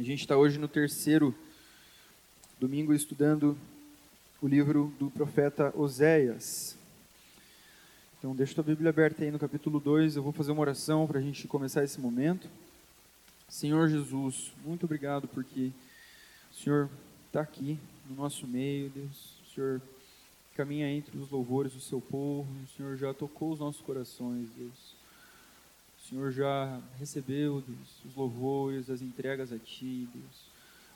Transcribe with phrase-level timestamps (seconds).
[0.00, 1.34] A gente está hoje no terceiro
[2.58, 3.54] domingo estudando
[4.40, 6.74] o livro do profeta Oséias.
[8.18, 10.16] Então, deixa a tua Bíblia aberta aí no capítulo 2.
[10.16, 12.48] Eu vou fazer uma oração para a gente começar esse momento.
[13.46, 15.70] Senhor Jesus, muito obrigado porque
[16.50, 16.88] o Senhor
[17.26, 17.78] está aqui
[18.08, 19.34] no nosso meio, Deus.
[19.44, 19.82] O Senhor
[20.56, 22.48] caminha entre os louvores do seu povo.
[22.64, 24.99] O Senhor já tocou os nossos corações, Deus.
[26.10, 30.50] Senhor já recebeu, Deus, os louvores, as entregas a Ti, Deus,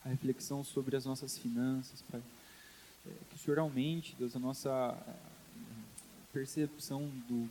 [0.04, 2.20] a reflexão sobre as nossas finanças, Pai.
[3.06, 4.98] É, que o Senhor aumente, Deus, a nossa
[6.32, 7.48] percepção do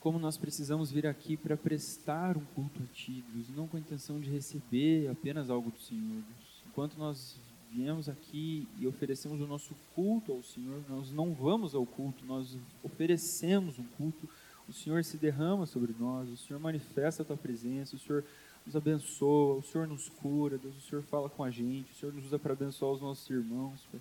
[0.00, 3.80] como nós precisamos vir aqui para prestar um culto a Ti, Deus, não com a
[3.80, 6.62] intenção de receber apenas algo do Senhor, Deus.
[6.66, 7.36] Enquanto nós
[7.70, 12.56] viemos aqui e oferecemos o nosso culto ao Senhor, nós não vamos ao culto, nós
[12.82, 14.28] oferecemos um culto
[14.72, 18.24] o Senhor se derrama sobre nós, o Senhor manifesta a tua presença, o Senhor
[18.64, 22.14] nos abençoa, o Senhor nos cura, Deus, o Senhor fala com a gente, o Senhor
[22.14, 24.00] nos usa para abençoar os nossos irmãos, Pai.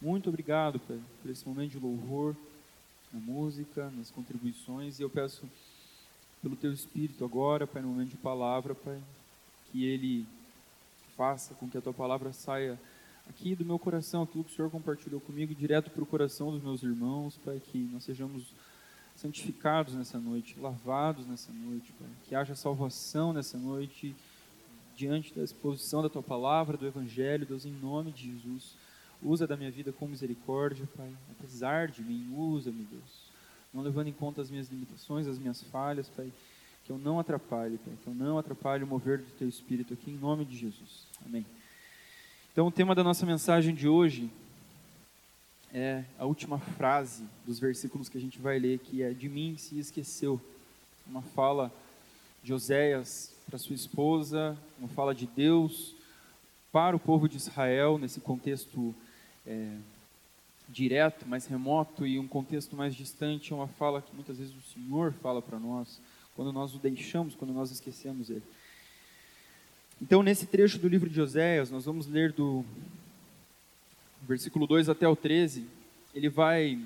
[0.00, 2.36] Muito obrigado, Pai, por esse momento de louvor,
[3.12, 5.42] na música, nas contribuições, e eu peço
[6.40, 9.02] pelo Teu Espírito agora, Pai, no momento de palavra, Pai,
[9.72, 10.24] que Ele
[11.16, 12.78] faça com que a Tua palavra saia
[13.28, 16.62] aqui do meu coração, aquilo que o Senhor compartilhou comigo, direto para o coração dos
[16.62, 18.54] meus irmãos, Pai, que nós sejamos
[19.20, 22.08] santificados nessa noite, lavados nessa noite, Pai.
[22.24, 24.16] Que haja salvação nessa noite,
[24.96, 28.74] diante da exposição da Tua palavra, do Evangelho, Deus, em nome de Jesus.
[29.22, 31.12] Usa da minha vida com misericórdia, Pai.
[31.32, 33.30] Apesar de mim, usa-me, Deus.
[33.74, 36.32] Não levando em conta as minhas limitações, as minhas falhas, Pai.
[36.86, 37.92] Que eu não atrapalhe, Pai.
[38.02, 41.06] Que eu não atrapalhe o mover do Teu Espírito aqui, em nome de Jesus.
[41.26, 41.44] Amém.
[42.52, 44.30] Então, o tema da nossa mensagem de hoje
[45.72, 49.56] é a última frase dos versículos que a gente vai ler, que é: De mim
[49.56, 50.40] se esqueceu.
[51.06, 51.72] Uma fala
[52.42, 55.94] de Oséias para sua esposa, uma fala de Deus
[56.72, 58.94] para o povo de Israel, nesse contexto
[59.46, 59.76] é,
[60.68, 64.72] direto, mais remoto, e um contexto mais distante, é uma fala que muitas vezes o
[64.72, 66.00] Senhor fala para nós,
[66.36, 68.42] quando nós o deixamos, quando nós esquecemos Ele.
[70.00, 72.64] Então, nesse trecho do livro de Oséias, nós vamos ler do
[74.22, 75.66] versículo 2 até o 13,
[76.14, 76.78] ele vai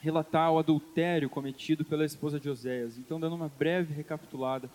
[0.00, 2.98] relatar o adultério cometido pela esposa de Oséias.
[2.98, 4.70] Então, dando uma breve recapitulada,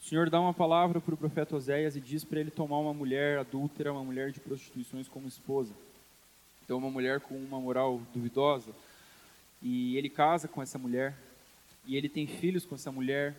[0.00, 2.94] o Senhor dá uma palavra para o profeta Oséias e diz para ele tomar uma
[2.94, 5.72] mulher adúltera, uma mulher de prostituições como esposa.
[6.64, 8.70] Então, uma mulher com uma moral duvidosa.
[9.62, 11.14] E ele casa com essa mulher,
[11.84, 13.36] e ele tem filhos com essa mulher,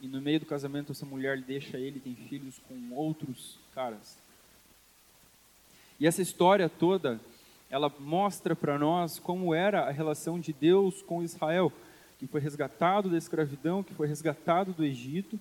[0.00, 4.16] e no meio do casamento essa mulher deixa ele, tem filhos com outros caras.
[6.00, 7.20] E essa história toda,
[7.68, 11.72] ela mostra para nós como era a relação de Deus com Israel,
[12.18, 15.38] que foi resgatado da escravidão, que foi resgatado do Egito,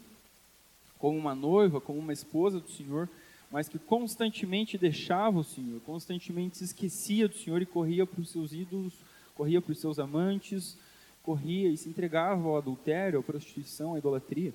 [0.97, 3.07] como uma noiva, como uma esposa do Senhor,
[3.51, 8.29] mas que constantemente deixava o Senhor, constantemente se esquecia do Senhor e corria para os
[8.29, 8.93] seus ídolos,
[9.35, 10.77] corria para os seus amantes,
[11.23, 14.53] corria e se entregava ao adultério, à prostituição, à idolatria.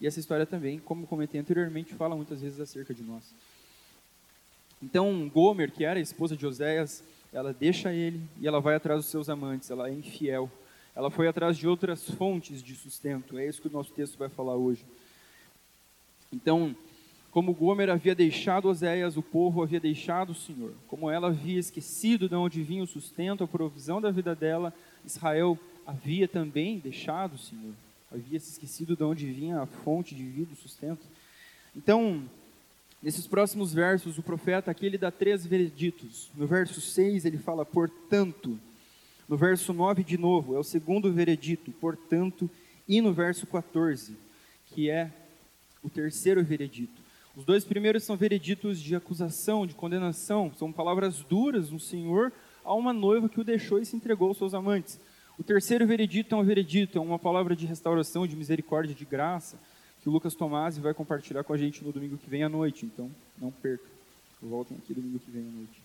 [0.00, 3.22] E essa história também, como comentei anteriormente, fala muitas vezes acerca de nós.
[4.84, 7.02] Então, Gomer, que era a esposa de Oséias,
[7.32, 10.50] ela deixa ele e ela vai atrás dos seus amantes, ela é infiel.
[10.94, 14.28] Ela foi atrás de outras fontes de sustento, é isso que o nosso texto vai
[14.28, 14.84] falar hoje.
[16.30, 16.76] Então,
[17.30, 20.74] como Gomer havia deixado Oséias, o povo havia deixado o Senhor.
[20.86, 24.72] Como ela havia esquecido de onde vinha o sustento, a provisão da vida dela,
[25.02, 27.72] Israel havia também deixado o Senhor.
[28.12, 31.06] Havia se esquecido de onde vinha a fonte de vida, o sustento.
[31.74, 32.22] Então,
[33.04, 36.30] Nesses próximos versos, o profeta aqui ele dá três vereditos.
[36.34, 38.58] No verso 6 ele fala, portanto.
[39.28, 42.48] No verso 9, de novo, é o segundo veredito, portanto.
[42.88, 44.16] E no verso 14,
[44.68, 45.12] que é
[45.82, 47.02] o terceiro veredito.
[47.36, 52.32] Os dois primeiros são vereditos de acusação, de condenação, são palavras duras no Senhor
[52.64, 54.98] a uma noiva que o deixou e se entregou aos seus amantes.
[55.38, 59.58] O terceiro veredito é um veredito, é uma palavra de restauração, de misericórdia, de graça
[60.04, 62.84] que o Lucas Tomasi vai compartilhar com a gente no domingo que vem à noite.
[62.84, 63.10] Então,
[63.40, 63.86] não perca.
[64.42, 65.80] Voltem aqui domingo que vem à noite.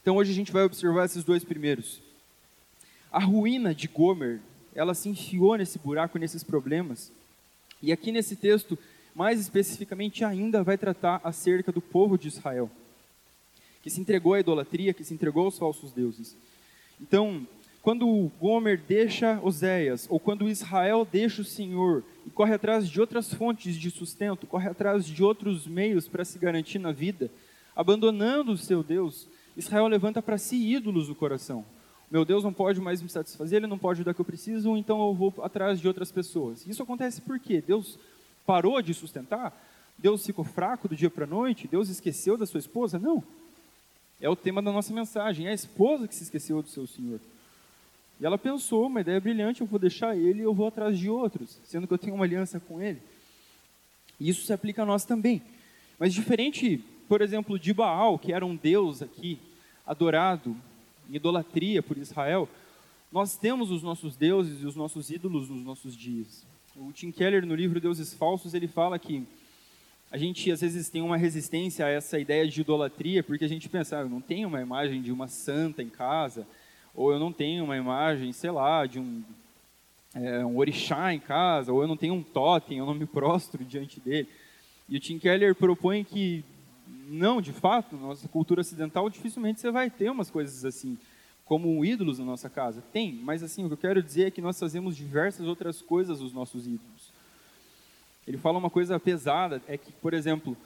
[0.00, 2.00] Então, hoje a gente vai observar esses dois primeiros.
[3.10, 4.40] A ruína de Gomer,
[4.72, 7.10] ela se enfiou nesse buraco, nesses problemas.
[7.82, 8.78] E aqui nesse texto,
[9.12, 12.70] mais especificamente ainda, vai tratar acerca do povo de Israel,
[13.82, 16.36] que se entregou à idolatria, que se entregou aos falsos deuses.
[17.00, 17.44] Então,
[17.86, 23.32] quando Gomer deixa Oséias, ou quando Israel deixa o Senhor e corre atrás de outras
[23.32, 27.30] fontes de sustento, corre atrás de outros meios para se garantir na vida,
[27.76, 31.64] abandonando o seu Deus, Israel levanta para si ídolos no coração.
[32.10, 34.76] Meu Deus não pode mais me satisfazer, ele não pode dar o que eu preciso,
[34.76, 36.66] então eu vou atrás de outras pessoas.
[36.66, 38.00] Isso acontece porque Deus
[38.44, 39.56] parou de sustentar?
[39.96, 41.68] Deus ficou fraco do dia para a noite?
[41.68, 42.98] Deus esqueceu da sua esposa?
[42.98, 43.22] Não.
[44.20, 45.46] É o tema da nossa mensagem.
[45.46, 47.20] É a esposa que se esqueceu do seu senhor.
[48.20, 51.10] E ela pensou, uma ideia brilhante, eu vou deixar ele e eu vou atrás de
[51.10, 53.00] outros, sendo que eu tenho uma aliança com ele.
[54.18, 55.42] E isso se aplica a nós também.
[55.98, 59.38] Mas diferente, por exemplo, de Baal, que era um deus aqui,
[59.86, 60.56] adorado
[61.08, 62.48] em idolatria por Israel,
[63.12, 66.44] nós temos os nossos deuses e os nossos ídolos nos nossos dias.
[66.74, 69.26] O Tim Keller, no livro Deuses Falsos, ele fala que
[70.10, 73.68] a gente às vezes tem uma resistência a essa ideia de idolatria, porque a gente
[73.68, 76.46] pensa, ah, eu não tenho uma imagem de uma santa em casa,
[76.96, 79.22] ou eu não tenho uma imagem, sei lá, de um,
[80.14, 83.62] é, um orixá em casa, ou eu não tenho um totem, eu não me prostro
[83.66, 84.28] diante dele.
[84.88, 86.42] E o Tim Keller propõe que,
[87.06, 90.96] não, de fato, na nossa cultura ocidental, dificilmente você vai ter umas coisas assim,
[91.44, 92.82] como ídolos na nossa casa.
[92.92, 96.22] Tem, mas assim, o que eu quero dizer é que nós fazemos diversas outras coisas
[96.22, 97.12] os nossos ídolos.
[98.26, 100.56] Ele fala uma coisa pesada, é que, por exemplo,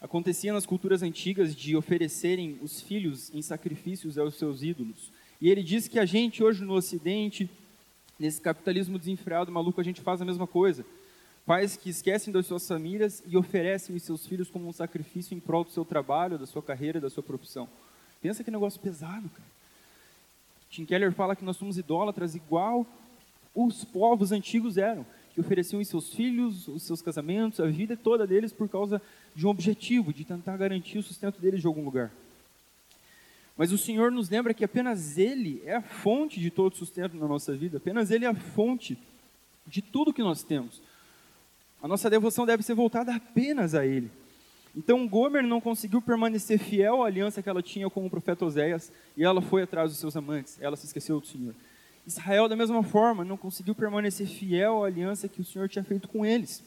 [0.00, 5.10] acontecia nas culturas antigas de oferecerem os filhos em sacrifícios aos seus ídolos.
[5.42, 7.50] E ele diz que a gente hoje no Ocidente,
[8.16, 10.86] nesse capitalismo desenfreado, maluco, a gente faz a mesma coisa.
[11.44, 15.40] Pais que esquecem das suas famílias e oferecem os seus filhos como um sacrifício em
[15.40, 17.68] prol do seu trabalho, da sua carreira, da sua profissão.
[18.20, 19.48] Pensa que negócio pesado, cara.
[20.70, 22.86] Tim Keller fala que nós somos idólatras igual
[23.52, 25.04] os povos antigos eram,
[25.34, 29.02] que ofereciam os seus filhos, os seus casamentos, a vida toda deles por causa
[29.34, 32.12] de um objetivo, de tentar garantir o sustento deles de algum lugar.
[33.62, 37.28] Mas o Senhor nos lembra que apenas Ele é a fonte de todo sustento na
[37.28, 38.98] nossa vida, apenas Ele é a fonte
[39.64, 40.82] de tudo que nós temos.
[41.80, 44.10] A nossa devoção deve ser voltada apenas a Ele.
[44.76, 48.90] Então Gomer não conseguiu permanecer fiel à aliança que ela tinha com o profeta Oséias
[49.16, 51.54] e ela foi atrás dos seus amantes, ela se esqueceu do Senhor.
[52.04, 56.08] Israel, da mesma forma, não conseguiu permanecer fiel à aliança que o Senhor tinha feito
[56.08, 56.64] com eles.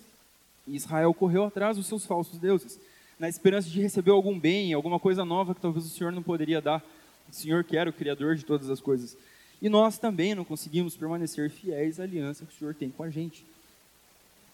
[0.65, 2.79] E Israel correu atrás dos seus falsos deuses
[3.19, 6.61] na esperança de receber algum bem, alguma coisa nova que talvez o Senhor não poderia
[6.61, 6.83] dar.
[7.29, 9.17] O Senhor que era o Criador de todas as coisas.
[9.61, 13.09] E nós também não conseguimos permanecer fiéis à aliança que o Senhor tem com a
[13.09, 13.45] gente.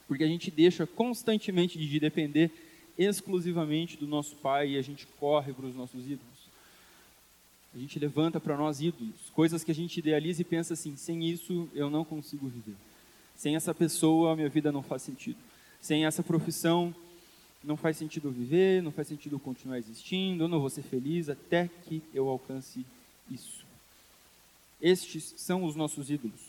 [0.08, 2.52] Porque a gente deixa constantemente de depender
[2.98, 6.42] exclusivamente do nosso Pai e a gente corre para os nossos ídolos.
[7.74, 11.24] A gente levanta para nós ídolos, coisas que a gente idealiza e pensa assim: sem
[11.24, 12.75] isso eu não consigo viver.
[13.36, 15.38] Sem essa pessoa, minha vida não faz sentido.
[15.80, 16.94] Sem essa profissão,
[17.63, 21.69] não faz sentido viver, não faz sentido continuar existindo, eu não vou ser feliz até
[21.86, 22.86] que eu alcance
[23.30, 23.66] isso.
[24.81, 26.42] Estes são os nossos ídolos.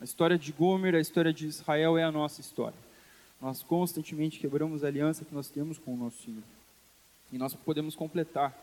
[0.00, 2.78] A história de Gomer, a história de Israel é a nossa história.
[3.40, 6.42] Nós constantemente quebramos a aliança que nós temos com o nosso Senhor.
[7.32, 8.56] E nós podemos completar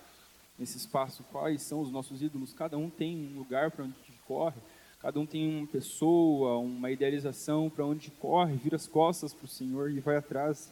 [0.60, 2.54] nesse espaço quais são os nossos ídolos.
[2.54, 3.96] Cada um tem um lugar para onde
[4.28, 4.58] corre,
[5.02, 9.50] cada um tem uma pessoa, uma idealização para onde corre, vira as costas para o
[9.50, 10.72] Senhor e vai atrás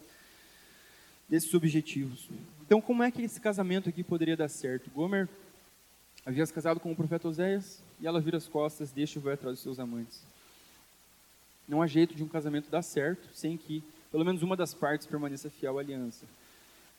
[1.28, 2.28] desses objetivos.
[2.64, 4.90] Então, como é que esse casamento aqui poderia dar certo?
[4.90, 5.28] Gomer
[6.24, 9.34] havia se casado com o profeta Oséias e ela vira as costas, deixa e vai
[9.34, 10.22] atrás dos seus amantes.
[11.66, 15.06] Não há jeito de um casamento dar certo sem que pelo menos uma das partes
[15.06, 16.26] permaneça fiel à aliança.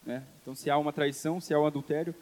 [0.06, 0.24] Né?
[0.42, 2.14] Então, se há uma traição, se há um adultério,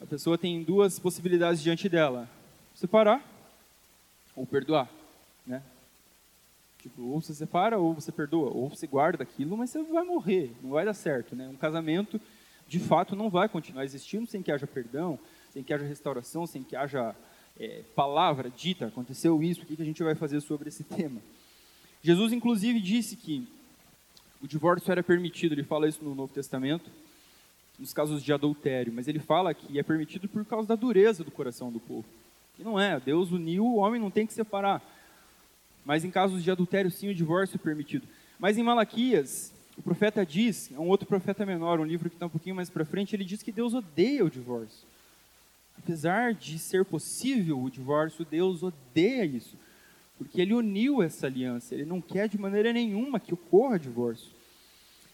[0.00, 2.28] a pessoa tem duas possibilidades diante dela:
[2.74, 3.22] separar
[4.36, 4.88] ou perdoar.
[5.46, 5.62] Né?
[6.84, 10.54] Tipo, ou você separa ou você perdoa, ou você guarda aquilo, mas você vai morrer,
[10.62, 11.48] não vai dar certo, né?
[11.48, 12.20] Um casamento,
[12.68, 15.18] de fato, não vai continuar existindo sem que haja perdão,
[15.50, 17.16] sem que haja restauração, sem que haja
[17.58, 21.22] é, palavra dita, aconteceu isso, o que a gente vai fazer sobre esse tema?
[22.02, 23.48] Jesus, inclusive, disse que
[24.42, 26.90] o divórcio era permitido, ele fala isso no Novo Testamento,
[27.78, 31.30] nos casos de adultério, mas ele fala que é permitido por causa da dureza do
[31.30, 32.04] coração do povo.
[32.58, 34.82] E não é, Deus uniu, o homem não tem que separar.
[35.84, 38.06] Mas em casos de adultério, sim, o divórcio é permitido.
[38.38, 42.26] Mas em Malaquias, o profeta diz, é um outro profeta menor, um livro que está
[42.26, 44.86] um pouquinho mais para frente, ele diz que Deus odeia o divórcio.
[45.78, 49.56] Apesar de ser possível o divórcio, Deus odeia isso.
[50.16, 54.30] Porque ele uniu essa aliança, ele não quer de maneira nenhuma que ocorra divórcio.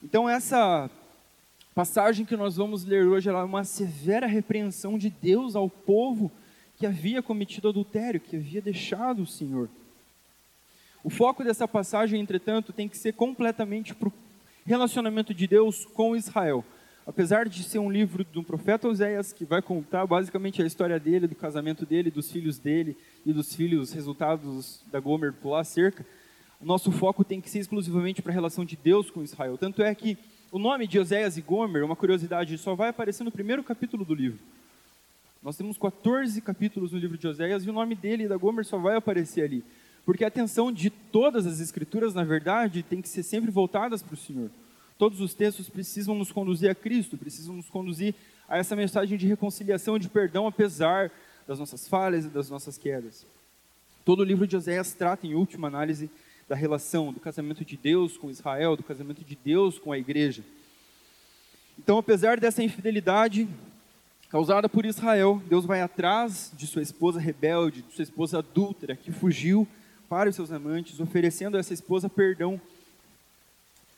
[0.03, 0.91] Então, essa
[1.75, 6.31] passagem que nós vamos ler hoje é uma severa repreensão de Deus ao povo
[6.77, 9.69] que havia cometido adultério, que havia deixado o Senhor.
[11.03, 14.13] O foco dessa passagem, entretanto, tem que ser completamente para o
[14.67, 16.65] relacionamento de Deus com Israel.
[17.07, 21.27] Apesar de ser um livro do profeta Oséias, que vai contar basicamente a história dele,
[21.27, 26.05] do casamento dele, dos filhos dele e dos filhos resultados da Gomer pular cerca,
[26.61, 29.57] o nosso foco tem que ser exclusivamente para a relação de Deus com Israel.
[29.57, 30.19] Tanto é que
[30.53, 34.15] o nome de Oséias e Gomer, uma curiosidade, só vai aparecer no primeiro capítulo do
[34.15, 34.39] livro.
[35.43, 38.67] Nós temos 14 capítulos no livro de Oséias e o nome dele e da Gomer
[38.67, 39.65] só vai aparecer ali.
[40.11, 44.15] Porque a atenção de todas as escrituras, na verdade, tem que ser sempre voltadas para
[44.15, 44.51] o Senhor.
[44.99, 48.13] todos os textos precisam nos conduzir a Cristo, precisam nos conduzir
[48.49, 51.13] a essa mensagem de reconciliação e de perdão, apesar
[51.47, 53.25] das nossas falhas e das nossas quedas.
[54.05, 56.11] Todo o livro de Oséias trata, em última análise,
[56.49, 60.43] da relação do casamento de Deus com Israel, do casamento de Deus com a igreja.
[61.79, 63.49] Então, apesar dessa infidelidade
[64.29, 69.13] causada por Israel, Deus vai atrás de sua esposa rebelde, de sua esposa adúltera, que
[69.13, 69.69] fugiu
[70.11, 72.61] para os seus amantes, oferecendo a essa esposa perdão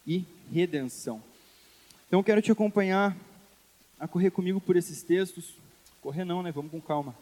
[0.07, 1.23] e redenção.
[2.07, 3.17] Então, eu quero te acompanhar
[3.99, 5.55] a correr comigo por esses textos.
[6.03, 6.53] Correr não, né?
[6.53, 7.15] Vamos com calma.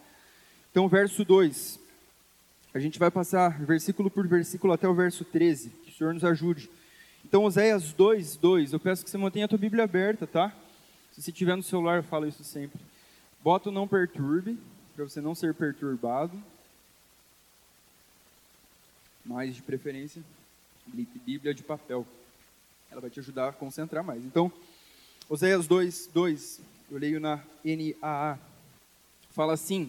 [0.73, 1.78] Então, verso 2.
[2.75, 5.70] A gente vai passar versículo por versículo até o verso 13.
[5.85, 6.68] Que o Senhor nos ajude.
[7.25, 8.73] Então, Oséias 2, 2.
[8.73, 10.52] Eu peço que você mantenha a tua Bíblia aberta, tá?
[11.12, 12.80] Se você tiver no celular, eu falo isso sempre.
[13.40, 14.59] Bota o não perturbe,
[14.97, 16.37] para você não ser perturbado.
[19.30, 20.25] Mas, de preferência,
[21.25, 22.04] Bíblia de papel.
[22.90, 24.25] Ela vai te ajudar a concentrar mais.
[24.25, 24.52] Então,
[25.28, 26.60] Oséias 2, 2.
[26.90, 28.37] Eu leio na NAA.
[29.30, 29.88] Fala assim: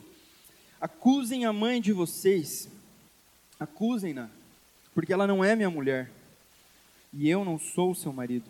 [0.80, 2.70] Acusem a mãe de vocês,
[3.60, 4.30] acusem-na,
[4.94, 6.12] porque ela não é minha mulher,
[7.12, 8.46] e eu não sou seu marido.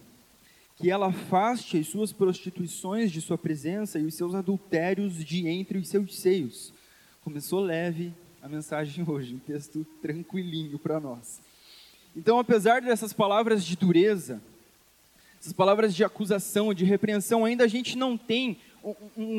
[0.75, 5.77] Que ela afaste as suas prostituições de sua presença e os seus adultérios de entre
[5.77, 6.73] os seus seios.
[7.23, 11.39] Começou leve a mensagem hoje, um texto tranquilinho para nós.
[12.15, 14.41] Então, apesar dessas palavras de dureza,
[15.39, 18.95] essas palavras de acusação, de repreensão, ainda a gente não tem um,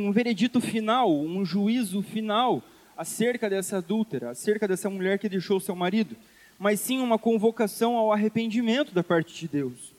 [0.06, 2.62] um veredito final, um juízo final
[2.96, 6.16] acerca dessa adúltera, acerca dessa mulher que deixou seu marido,
[6.56, 9.92] mas sim uma convocação ao arrependimento da parte de Deus.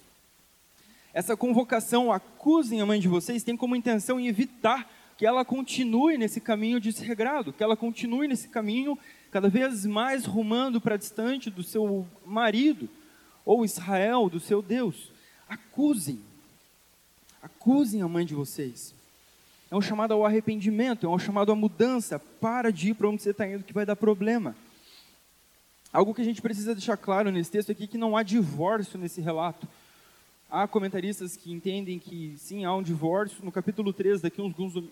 [1.13, 6.41] Essa convocação, acusem a mãe de vocês, tem como intenção evitar que ela continue nesse
[6.41, 8.98] caminho desregrado, que ela continue nesse caminho
[9.32, 12.89] cada vez mais rumando para distante do seu marido,
[13.46, 15.12] ou Israel, do seu Deus.
[15.48, 16.22] Acusem,
[17.41, 18.93] acusem a mãe de vocês
[19.74, 22.20] é um chamado ao arrependimento, é um chamado à mudança.
[22.20, 24.55] Para de ir para onde você está indo, que vai dar problema.
[25.91, 29.00] Algo que a gente precisa deixar claro nesse texto aqui é que não há divórcio
[29.00, 29.67] nesse relato.
[30.55, 33.43] Há comentaristas que entendem que sim, há um divórcio.
[33.43, 34.43] No capítulo 3, daqui a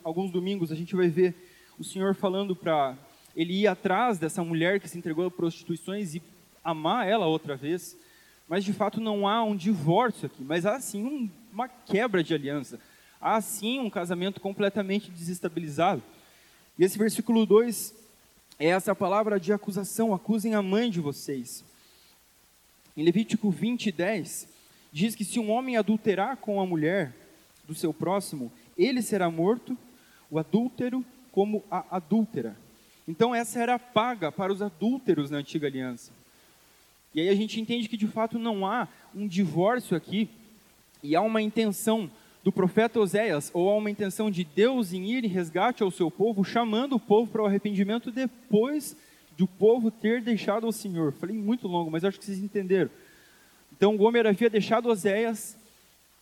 [0.03, 1.35] alguns, domingos, a gente vai ver
[1.77, 2.97] o Senhor falando para
[3.35, 6.21] ele ir atrás dessa mulher que se entregou a prostituições e
[6.63, 7.95] amar ela outra vez.
[8.49, 12.33] Mas de fato não há um divórcio aqui, mas há sim um, uma quebra de
[12.33, 12.79] aliança
[13.21, 16.01] há sim um casamento completamente desestabilizado.
[16.77, 17.93] E esse versículo 2
[18.57, 21.63] é essa palavra de acusação: acusem a mãe de vocês.
[22.97, 24.47] Em Levítico 20, 10,
[24.91, 27.15] diz que se um homem adulterar com a mulher
[27.67, 29.77] do seu próximo, ele será morto,
[30.29, 32.57] o adúltero como a adúltera.
[33.07, 36.11] Então, essa era a paga para os adúlteros na antiga aliança.
[37.13, 40.29] E aí a gente entende que de fato não há um divórcio aqui,
[41.03, 42.09] e há uma intenção
[42.43, 46.09] do profeta Oséias, ou há uma intenção de Deus em ir em resgate ao seu
[46.09, 48.95] povo, chamando o povo para o arrependimento depois
[49.35, 51.13] de o povo ter deixado o Senhor.
[51.13, 52.89] Falei muito longo, mas acho que vocês entenderam.
[53.81, 55.57] Então, Gomer havia deixado Oséias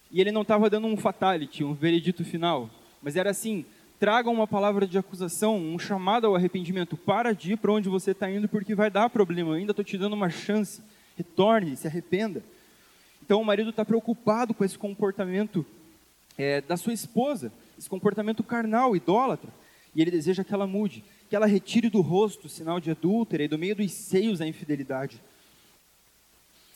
[0.09, 2.69] e ele não estava dando um fatality, um veredito final,
[3.01, 3.65] mas era assim:
[3.99, 6.95] traga uma palavra de acusação, um chamado ao arrependimento.
[6.95, 9.49] Para de ir para onde você está indo, porque vai dar problema.
[9.49, 10.81] Eu ainda estou te dando uma chance.
[11.17, 12.41] Retorne, se arrependa.
[13.21, 15.65] Então, o marido está preocupado com esse comportamento
[16.37, 19.51] é, da sua esposa, esse comportamento carnal, idólatra,
[19.93, 23.43] e ele deseja que ela mude, que ela retire do rosto o sinal de adúltera
[23.43, 25.21] e do meio dos seios a infidelidade.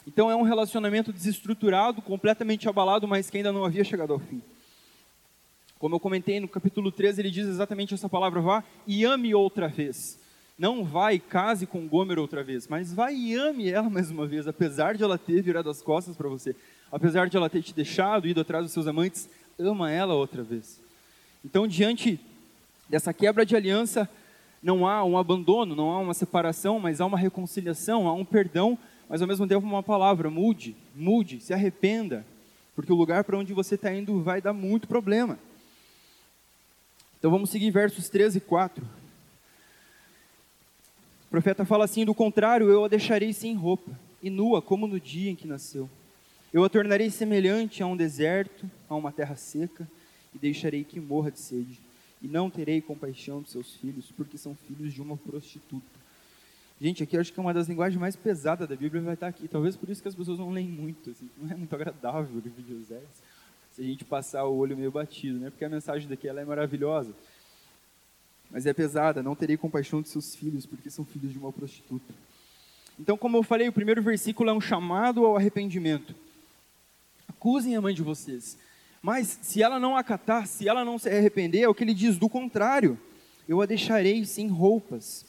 [0.05, 4.41] Então é um relacionamento desestruturado, completamente abalado, mas que ainda não havia chegado ao fim.
[5.79, 9.67] Como eu comentei no capítulo 13, ele diz exatamente essa palavra: vá e ame outra
[9.67, 10.19] vez.
[10.57, 14.27] Não vá e case com Gomer outra vez, mas vá e ame ela mais uma
[14.27, 16.55] vez, apesar de ela ter virado as costas para você,
[16.91, 19.29] apesar de ela ter te deixado, ido atrás dos seus amantes,
[19.59, 20.79] ama ela outra vez.
[21.43, 22.19] Então, diante
[22.87, 24.07] dessa quebra de aliança,
[24.61, 28.77] não há um abandono, não há uma separação, mas há uma reconciliação, há um perdão,
[29.09, 32.25] mas ao mesmo tempo uma palavra: mude, mude, se arrependa,
[32.75, 35.37] porque o lugar para onde você está indo vai dar muito problema.
[37.19, 38.83] Então vamos seguir versos 13 e 4.
[38.83, 38.87] O
[41.29, 43.91] profeta fala assim: do contrário, eu a deixarei sem roupa
[44.21, 45.89] e nua, como no dia em que nasceu.
[46.53, 49.87] Eu a tornarei semelhante a um deserto, a uma terra seca,
[50.35, 51.79] e deixarei que morra de sede.
[52.21, 56.02] E não terei compaixão dos seus filhos, porque são filhos de uma prostituta.
[56.79, 59.47] Gente, aqui acho que é uma das linguagens mais pesadas da Bíblia vai estar aqui.
[59.47, 61.11] Talvez por isso que as pessoas não leem muito.
[61.11, 63.01] Assim, não é muito agradável o livro de José.
[63.71, 65.49] Se a gente passar o olho meio batido, né?
[65.49, 67.13] Porque a mensagem daqui ela é maravilhosa.
[68.51, 69.23] Mas é pesada.
[69.23, 72.13] Não terei compaixão dos seus filhos, porque são filhos de uma prostituta.
[72.99, 76.13] Então, como eu falei, o primeiro versículo é um chamado ao arrependimento
[77.43, 78.57] acusem a mãe de vocês.
[79.01, 82.17] Mas se ela não acatar, se ela não se arrepender, é o que ele diz,
[82.17, 82.97] do contrário,
[83.49, 85.25] eu a deixarei sem roupas,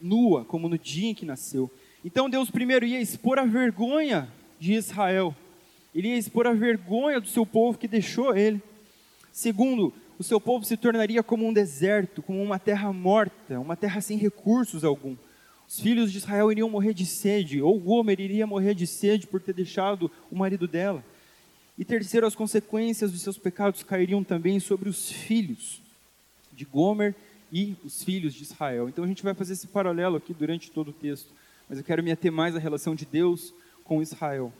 [0.00, 1.70] nua, como no dia em que nasceu.
[2.04, 4.28] Então Deus primeiro ia expor a vergonha
[4.58, 5.34] de Israel,
[5.94, 8.62] ele ia expor a vergonha do seu povo que deixou ele.
[9.32, 14.00] Segundo, o seu povo se tornaria como um deserto, como uma terra morta, uma terra
[14.00, 15.16] sem recursos algum.
[15.68, 19.40] Os filhos de Israel iriam morrer de sede, ou Gomer iria morrer de sede por
[19.40, 21.04] ter deixado o marido dela.
[21.76, 25.80] E terceiro, as consequências dos seus pecados cairiam também sobre os filhos
[26.52, 27.14] de Gomer
[27.52, 28.88] e os filhos de Israel.
[28.88, 31.32] Então a gente vai fazer esse paralelo aqui durante todo o texto,
[31.68, 34.52] mas eu quero me ater mais à relação de Deus com Israel.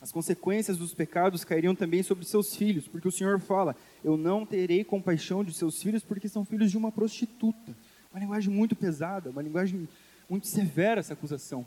[0.00, 4.46] As consequências dos pecados cairiam também sobre seus filhos, porque o Senhor fala: Eu não
[4.46, 7.76] terei compaixão de seus filhos, porque são filhos de uma prostituta.
[8.10, 9.86] Uma linguagem muito pesada, uma linguagem
[10.28, 11.66] muito severa essa acusação.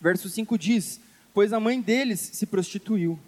[0.00, 1.00] Verso 5 diz:
[1.34, 3.18] Pois a mãe deles se prostituiu,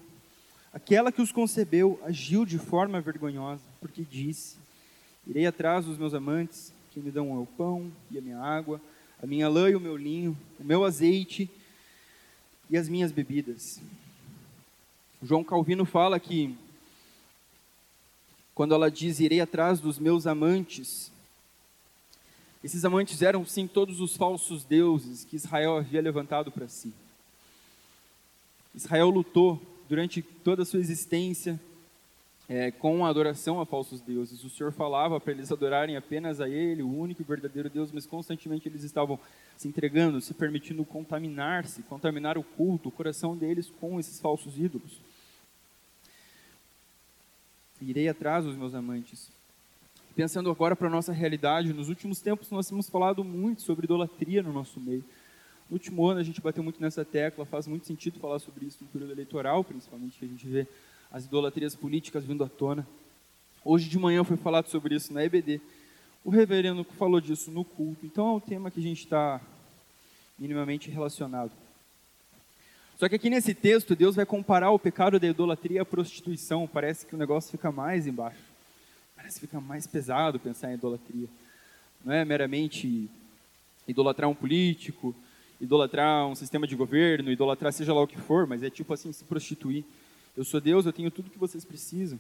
[0.73, 4.57] Aquela que os concebeu agiu de forma vergonhosa, porque disse:
[5.27, 8.81] Irei atrás dos meus amantes, que me dão o meu pão e a minha água,
[9.23, 11.51] a minha lã e o meu linho, o meu azeite
[12.69, 13.81] e as minhas bebidas.
[15.23, 16.57] João Calvino fala que,
[18.55, 21.13] quando ela diz: Irei atrás dos meus amantes,
[22.65, 26.93] esses amantes eram sim todos os falsos deuses que Israel havia levantado para si.
[28.75, 31.61] Israel lutou durante toda a sua existência
[32.51, 34.43] é, com a adoração a falsos deuses.
[34.43, 38.07] O Senhor falava para eles adorarem apenas a Ele, o único e verdadeiro Deus, mas
[38.07, 39.21] constantemente eles estavam
[39.57, 45.01] se entregando, se permitindo contaminar-se, contaminar o culto, o coração deles com esses falsos ídolos.
[47.81, 49.31] Irei atrás dos meus amantes.
[50.17, 54.43] Pensando agora para a nossa realidade, nos últimos tempos nós temos falado muito sobre idolatria
[54.43, 55.05] no nosso meio.
[55.71, 58.83] No último ano a gente bateu muito nessa tecla, faz muito sentido falar sobre isso
[58.83, 60.67] no período eleitoral, principalmente, que a gente vê
[61.11, 62.87] as idolatrias políticas vindo à tona.
[63.65, 65.61] Hoje de manhã foi falado sobre isso na EBD.
[66.25, 68.07] O reverendo falou disso no culto.
[68.07, 69.41] Então é um tema que a gente está
[70.39, 71.53] minimamente relacionado.
[72.99, 76.69] Só que aqui nesse texto, Deus vai comparar o pecado da idolatria à prostituição.
[76.69, 78.43] Parece que o negócio fica mais embaixo.
[79.17, 81.29] Parece que fica mais pesado pensar em idolatria.
[82.05, 83.11] Não é meramente
[83.89, 85.15] idolatrar um político,
[85.61, 89.13] idolatrar um sistema de governo, idolatrar seja lá o que for, mas é tipo assim,
[89.13, 89.85] se prostituir.
[90.41, 92.19] Eu sou Deus, eu tenho tudo que vocês precisam.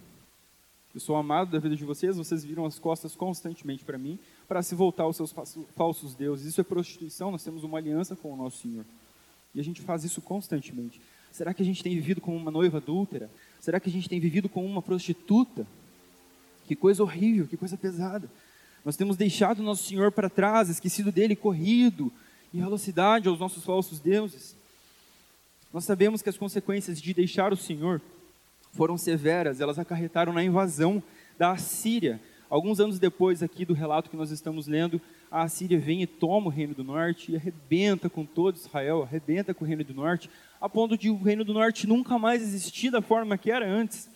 [0.93, 4.63] Eu sou amado da vida de vocês, vocês viram as costas constantemente para mim, para
[4.63, 5.35] se voltar aos seus
[5.75, 6.45] falsos deuses.
[6.45, 8.85] Isso é prostituição, nós temos uma aliança com o nosso Senhor.
[9.55, 11.01] E a gente faz isso constantemente.
[11.33, 13.31] Será que a gente tem vivido como uma noiva adúltera?
[13.59, 15.67] Será que a gente tem vivido como uma prostituta?
[16.67, 18.31] Que coisa horrível, que coisa pesada.
[18.85, 22.13] Nós temos deixado o nosso Senhor para trás, esquecido dele, corrido,
[22.53, 24.60] em velocidade aos nossos falsos deuses.
[25.73, 28.01] Nós sabemos que as consequências de deixar o Senhor
[28.73, 31.03] foram severas, elas acarretaram na invasão
[31.39, 32.21] da Assíria.
[32.49, 36.49] Alguns anos depois aqui do relato que nós estamos lendo, a Assíria vem e toma
[36.49, 40.29] o reino do norte e arrebenta com todo Israel, arrebenta com o reino do norte,
[40.61, 44.09] a ponto de o reino do norte nunca mais existir da forma que era antes.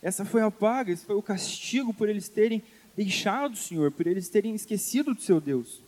[0.00, 2.62] Essa foi a paga, esse foi o castigo por eles terem
[2.96, 5.82] deixado o Senhor, por eles terem esquecido do seu Deus.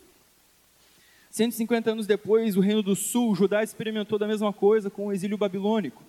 [1.31, 5.39] 150 anos depois, o Reino do Sul, Judá experimentou da mesma coisa com o exílio
[5.39, 6.03] babilônico.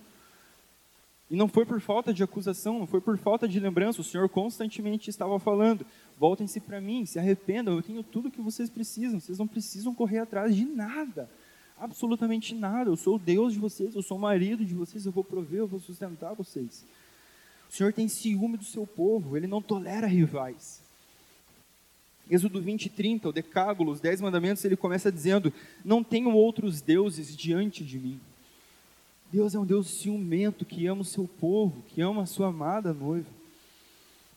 [1.30, 4.02] E não foi por falta de acusação, não foi por falta de lembrança.
[4.02, 5.86] O Senhor constantemente estava falando:
[6.18, 9.18] voltem-se para mim, se arrependam, eu tenho tudo o que vocês precisam.
[9.18, 11.30] Vocês não precisam correr atrás de nada,
[11.78, 12.90] absolutamente nada.
[12.90, 15.60] Eu sou o Deus de vocês, eu sou o marido de vocês, eu vou prover,
[15.60, 16.84] eu vou sustentar vocês.
[17.70, 20.81] O Senhor tem ciúme do seu povo, ele não tolera rivais.
[22.30, 25.52] Êxodo 20 e 30, o decágulo, os dez mandamentos, ele começa dizendo:
[25.84, 28.20] Não tenho outros deuses diante de mim.
[29.32, 32.92] Deus é um Deus ciumento, que ama o seu povo, que ama a sua amada
[32.92, 33.28] noiva.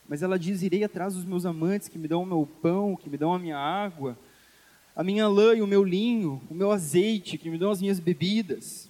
[0.08, 3.10] Mas ela diz: Irei atrás dos meus amantes, que me dão o meu pão, que
[3.10, 4.17] me dão a minha água,
[4.95, 8.00] a minha lã e o meu linho, o meu azeite, que me dão as minhas
[8.00, 8.89] bebidas.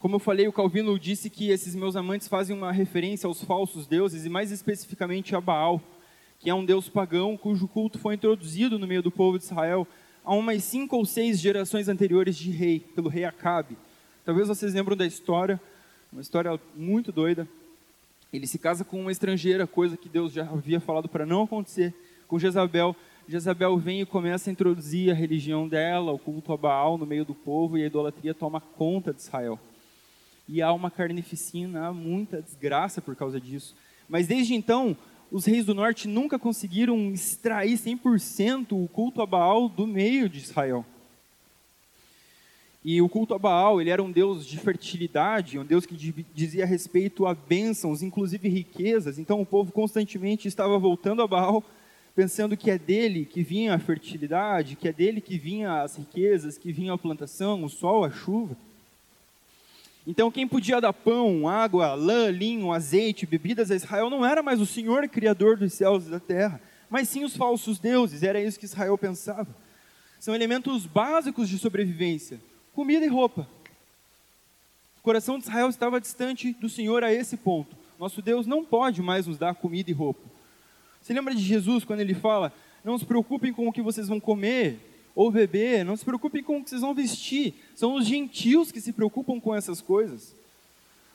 [0.00, 3.86] Como eu falei, o Calvino disse que esses meus amantes fazem uma referência aos falsos
[3.86, 5.78] deuses, e mais especificamente a Baal,
[6.38, 9.86] que é um deus pagão cujo culto foi introduzido no meio do povo de Israel
[10.24, 13.76] há umas cinco ou seis gerações anteriores de rei, pelo rei Acabe.
[14.24, 15.60] Talvez vocês lembram da história,
[16.10, 17.46] uma história muito doida.
[18.32, 21.94] Ele se casa com uma estrangeira, coisa que Deus já havia falado para não acontecer,
[22.26, 22.96] com Jezabel.
[23.28, 27.26] Jezabel vem e começa a introduzir a religião dela, o culto a Baal no meio
[27.26, 29.60] do povo, e a idolatria toma conta de Israel
[30.50, 33.76] e há uma carnificina, há muita desgraça por causa disso.
[34.08, 34.96] Mas desde então,
[35.30, 40.38] os reis do norte nunca conseguiram extrair 100% o culto a Baal do meio de
[40.38, 40.84] Israel.
[42.84, 45.94] E o culto a Baal, ele era um deus de fertilidade, um deus que
[46.34, 49.20] dizia respeito a bênçãos, inclusive riquezas.
[49.20, 51.62] Então o povo constantemente estava voltando a Baal,
[52.12, 56.58] pensando que é dele que vinha a fertilidade, que é dele que vinha as riquezas,
[56.58, 58.56] que vinha a plantação, o sol, a chuva.
[60.10, 64.60] Então quem podia dar pão, água, lã, linho, azeite, bebidas a Israel não era mais
[64.60, 68.24] o Senhor criador dos céus e da terra, mas sim os falsos deuses.
[68.24, 69.46] Era isso que Israel pensava.
[70.18, 72.40] São elementos básicos de sobrevivência
[72.74, 73.48] comida e roupa.
[74.98, 77.76] O coração de Israel estava distante do Senhor a esse ponto.
[77.96, 80.28] Nosso Deus não pode mais nos dar comida e roupa.
[81.00, 84.18] Você lembra de Jesus quando ele fala: Não se preocupem com o que vocês vão
[84.18, 87.54] comer ou beber, não se preocupem com o que vocês vão vestir.
[87.74, 90.34] São os gentios que se preocupam com essas coisas.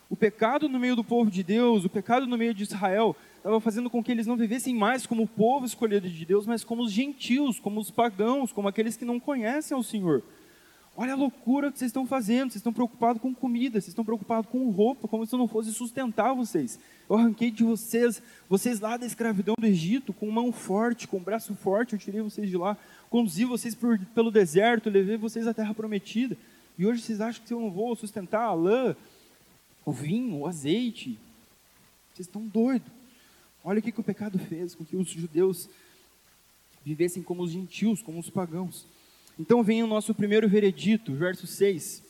[0.09, 3.59] O pecado no meio do povo de Deus, o pecado no meio de Israel, estava
[3.59, 6.83] fazendo com que eles não vivessem mais como o povo escolhido de Deus, mas como
[6.83, 10.23] os gentios, como os pagãos, como aqueles que não conhecem o Senhor.
[10.97, 12.51] Olha a loucura que vocês estão fazendo.
[12.51, 15.73] Vocês estão preocupados com comida, vocês estão preocupados com roupa, como se eu não fosse
[15.73, 16.79] sustentar vocês.
[17.09, 21.53] Eu arranquei de vocês, vocês lá da escravidão do Egito, com mão forte, com braço
[21.55, 22.77] forte, eu tirei vocês de lá,
[23.15, 26.35] conduzi vocês por, pelo deserto, levei vocês à terra prometida.
[26.77, 28.93] E hoje vocês acham que eu não vou sustentar a lã,
[29.85, 31.17] o vinho, o azeite?
[32.13, 32.91] Vocês estão doidos.
[33.63, 35.69] Olha o que, que o pecado fez com que os judeus
[36.83, 38.85] vivessem como os gentios, como os pagãos.
[39.39, 42.03] Então vem o nosso primeiro veredito, verso 6.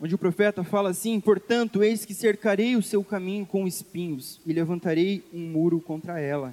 [0.00, 4.52] Onde o profeta fala assim: Portanto, eis que cercarei o seu caminho com espinhos e
[4.52, 6.52] levantarei um muro contra ela,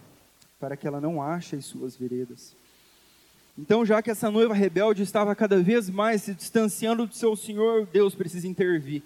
[0.59, 2.55] para que ela não ache as suas veredas.
[3.57, 7.85] Então, já que essa noiva rebelde estava cada vez mais se distanciando do seu Senhor,
[7.85, 9.03] Deus precisa intervir.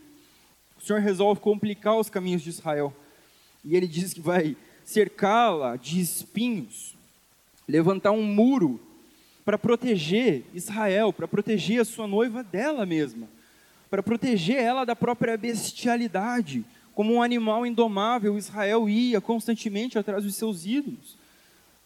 [0.77, 2.93] O Senhor resolve complicar os caminhos de Israel.
[3.63, 6.95] E ele diz que vai cercá-la de espinhos
[7.67, 8.79] levantar um muro
[9.45, 13.27] para proteger Israel, para proteger a sua noiva dela mesma,
[13.89, 16.63] para proteger ela da própria bestialidade.
[16.93, 21.17] Como um animal indomável, Israel ia constantemente atrás dos seus ídolos.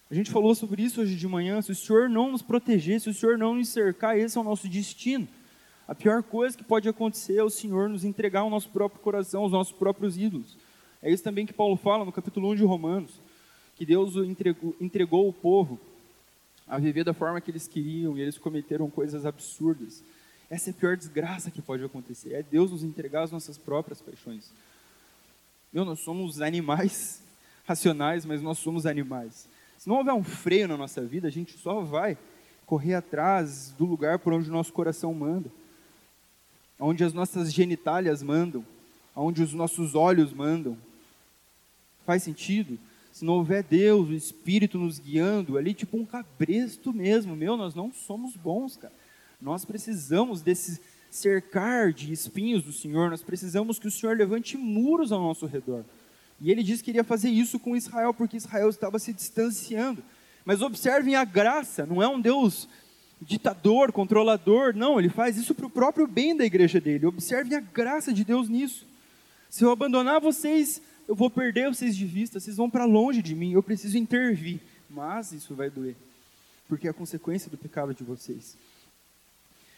[0.09, 1.61] A gente falou sobre isso hoje de manhã.
[1.61, 4.43] Se o Senhor não nos proteger, se o Senhor não nos cercar, esse é o
[4.43, 5.27] nosso destino.
[5.87, 9.43] A pior coisa que pode acontecer é o Senhor nos entregar o nosso próprio coração,
[9.43, 10.57] os nossos próprios ídolos.
[11.01, 13.27] É isso também que Paulo fala no capítulo 1 de Romanos
[13.77, 15.79] que Deus entregou, entregou o povo
[16.67, 20.03] a viver da forma que eles queriam e eles cometeram coisas absurdas.
[20.49, 22.33] Essa é a pior desgraça que pode acontecer.
[22.33, 24.51] É Deus nos entregar as nossas próprias paixões.
[25.71, 27.21] Meu, nós somos animais
[27.65, 29.47] racionais, mas nós somos animais.
[29.77, 32.17] Se não houver um freio na nossa vida, a gente só vai
[32.65, 35.49] correr atrás do lugar por onde o nosso coração manda,
[36.79, 38.65] onde as nossas genitálias mandam,
[39.15, 40.77] onde os nossos olhos mandam.
[42.05, 42.77] Faz sentido?
[43.17, 47.73] se não houver Deus, o Espírito nos guiando, ali tipo um cabresto mesmo, meu, nós
[47.73, 48.93] não somos bons, cara.
[49.41, 55.11] Nós precisamos desse cercar de espinhos do Senhor, nós precisamos que o Senhor levante muros
[55.11, 55.83] ao nosso redor.
[56.39, 60.03] E ele disse que iria fazer isso com Israel, porque Israel estava se distanciando.
[60.45, 62.67] Mas observem a graça, não é um Deus
[63.19, 67.07] ditador, controlador, não, ele faz isso para o próprio bem da igreja dele.
[67.07, 68.85] Observem a graça de Deus nisso.
[69.49, 73.33] Se eu abandonar vocês eu vou perder vocês de vista, vocês vão para longe de
[73.33, 74.59] mim, eu preciso intervir.
[74.89, 75.95] Mas isso vai doer,
[76.67, 78.57] porque é a consequência do pecado de vocês.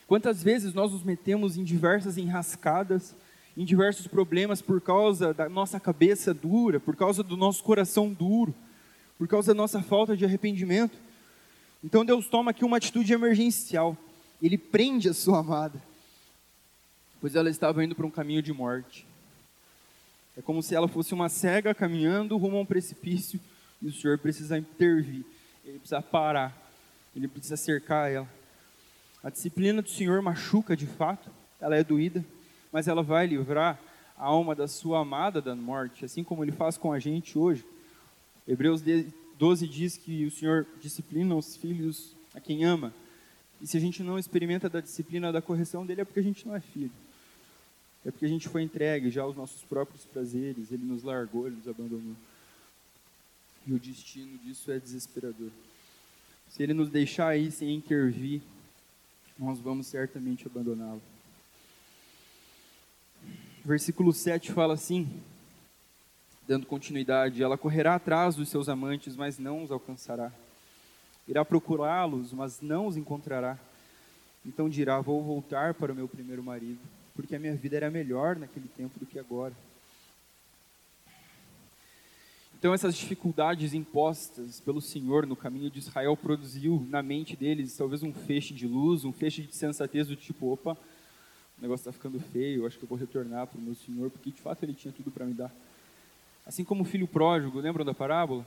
[0.08, 3.16] Quantas vezes nós nos metemos em diversas enrascadas,
[3.60, 8.56] em diversos problemas por causa da nossa cabeça dura, por causa do nosso coração duro,
[9.18, 10.98] por causa da nossa falta de arrependimento.
[11.84, 13.98] Então Deus toma aqui uma atitude emergencial.
[14.42, 15.78] Ele prende a sua amada,
[17.20, 19.06] pois ela estava indo para um caminho de morte.
[20.38, 23.42] É como se ela fosse uma cega caminhando rumo a um precipício
[23.82, 25.26] e o Senhor precisa intervir.
[25.66, 26.58] Ele precisa parar.
[27.14, 28.30] Ele precisa cercar ela.
[29.22, 32.24] A disciplina do Senhor machuca de fato, ela é doída,
[32.72, 33.80] mas ela vai livrar
[34.18, 37.66] a alma da sua amada da morte, assim como ele faz com a gente hoje.
[38.48, 38.82] Hebreus
[39.38, 42.94] 12 diz que o Senhor disciplina os filhos a quem ama.
[43.62, 46.48] E se a gente não experimenta da disciplina da correção dele, é porque a gente
[46.48, 46.92] não é filho.
[48.06, 51.58] É porque a gente foi entregue já aos nossos próprios prazeres, ele nos largou, ele
[51.58, 52.16] nos abandonou.
[53.68, 55.50] E o destino disso é desesperador.
[56.50, 58.42] Se ele nos deixar aí sem intervir,
[59.38, 61.02] nós vamos certamente abandoná-lo.
[63.64, 65.22] Versículo 7 fala assim,
[66.48, 70.32] dando continuidade: Ela correrá atrás dos seus amantes, mas não os alcançará.
[71.28, 73.58] Irá procurá-los, mas não os encontrará.
[74.46, 76.80] Então dirá: Vou voltar para o meu primeiro marido
[77.20, 79.54] porque a minha vida era melhor naquele tempo do que agora.
[82.58, 88.04] Então, essas dificuldades impostas pelo Senhor no caminho de Israel produziu na mente deles talvez
[88.04, 90.78] um feixe de luz, um feixe de sensatez do tipo: opa,
[91.60, 94.32] o negócio está ficando feio, acho que eu vou retornar para o meu Senhor, porque
[94.32, 95.52] de fato ele tinha tudo para me dar.
[96.46, 98.46] Assim como o filho pródigo, lembram da parábola?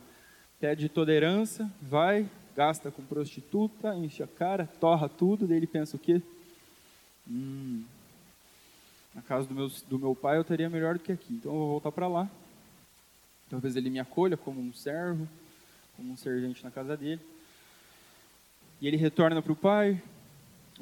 [0.59, 5.67] Pede toda a herança, vai, gasta com prostituta, enche a cara, torra tudo, daí ele
[5.67, 6.23] pensa o quê?
[7.29, 7.85] Hum,
[9.15, 11.59] na casa do meu, do meu pai eu estaria melhor do que aqui, então eu
[11.59, 12.31] vou voltar para lá.
[13.51, 15.29] Talvez ele me acolha como um servo,
[15.97, 17.21] como um servente na casa dele.
[18.81, 20.03] E ele retorna para o pai,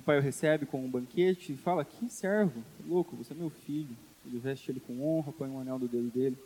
[0.01, 3.51] o pai o recebe com um banquete e fala: Que servo, louco, você é meu
[3.51, 3.95] filho.
[4.27, 6.39] Ele veste ele com honra, põe um anel do dedo dele.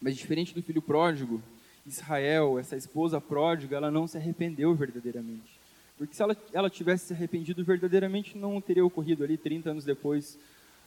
[0.00, 1.42] Mas diferente do filho pródigo,
[1.84, 5.58] Israel, essa esposa pródiga, ela não se arrependeu verdadeiramente.
[5.98, 10.38] Porque se ela, ela tivesse se arrependido verdadeiramente, não teria ocorrido ali 30 anos depois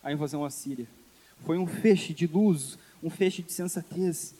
[0.02, 0.88] a invasão à Síria.
[1.46, 4.34] Foi um feixe de luz, um feixe de sensatez.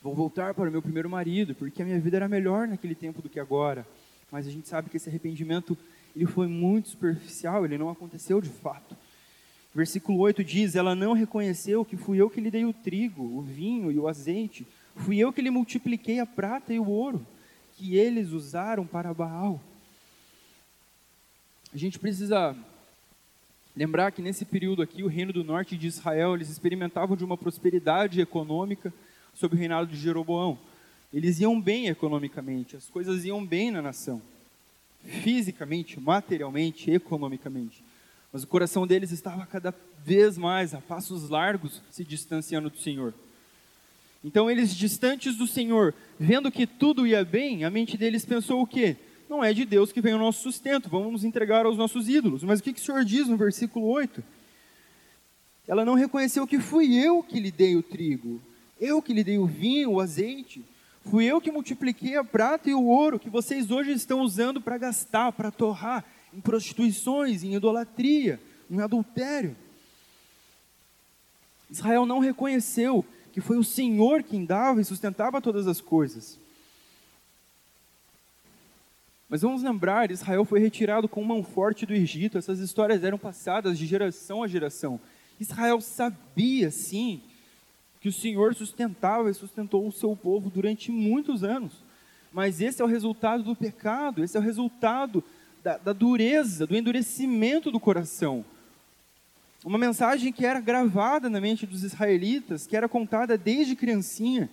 [0.00, 3.20] Vou voltar para o meu primeiro marido, porque a minha vida era melhor naquele tempo
[3.20, 3.84] do que agora.
[4.34, 5.78] Mas a gente sabe que esse arrependimento
[6.16, 8.96] ele foi muito superficial, ele não aconteceu de fato.
[9.72, 13.42] Versículo 8 diz: Ela não reconheceu que fui eu que lhe dei o trigo, o
[13.42, 14.66] vinho e o azeite,
[14.96, 17.24] fui eu que lhe multipliquei a prata e o ouro,
[17.76, 19.60] que eles usaram para Baal.
[21.72, 22.56] A gente precisa
[23.76, 27.36] Lembrar que nesse período aqui, o reino do norte de Israel, eles experimentavam de uma
[27.36, 28.92] prosperidade econômica
[29.32, 30.58] sob o reinado de Jeroboão.
[31.14, 34.20] Eles iam bem economicamente, as coisas iam bem na nação,
[35.22, 37.82] fisicamente, materialmente, economicamente.
[38.32, 39.72] Mas o coração deles estava cada
[40.04, 43.14] vez mais, a passos largos, se distanciando do Senhor.
[44.24, 48.66] Então, eles distantes do Senhor, vendo que tudo ia bem, a mente deles pensou o
[48.66, 48.96] quê?
[49.28, 52.42] não é de Deus que vem o nosso sustento, vamos nos entregar aos nossos ídolos.
[52.42, 54.22] Mas o que, que o Senhor diz no versículo 8?
[55.66, 58.40] Ela não reconheceu que fui eu que lhe dei o trigo,
[58.80, 60.62] eu que lhe dei o vinho, o azeite,
[61.04, 64.78] fui eu que multipliquei a prata e o ouro que vocês hoje estão usando para
[64.78, 68.40] gastar, para torrar em prostituições, em idolatria,
[68.70, 69.56] em adultério.
[71.70, 76.38] Israel não reconheceu que foi o Senhor quem dava e sustentava todas as coisas.
[79.28, 83.76] Mas vamos lembrar, Israel foi retirado com mão forte do Egito, essas histórias eram passadas
[83.76, 85.00] de geração a geração.
[85.40, 87.22] Israel sabia, sim,
[88.04, 91.72] que o Senhor sustentava e sustentou o seu povo durante muitos anos.
[92.30, 95.24] Mas esse é o resultado do pecado, esse é o resultado
[95.62, 98.44] da, da dureza, do endurecimento do coração.
[99.64, 104.50] Uma mensagem que era gravada na mente dos israelitas, que era contada desde criancinha,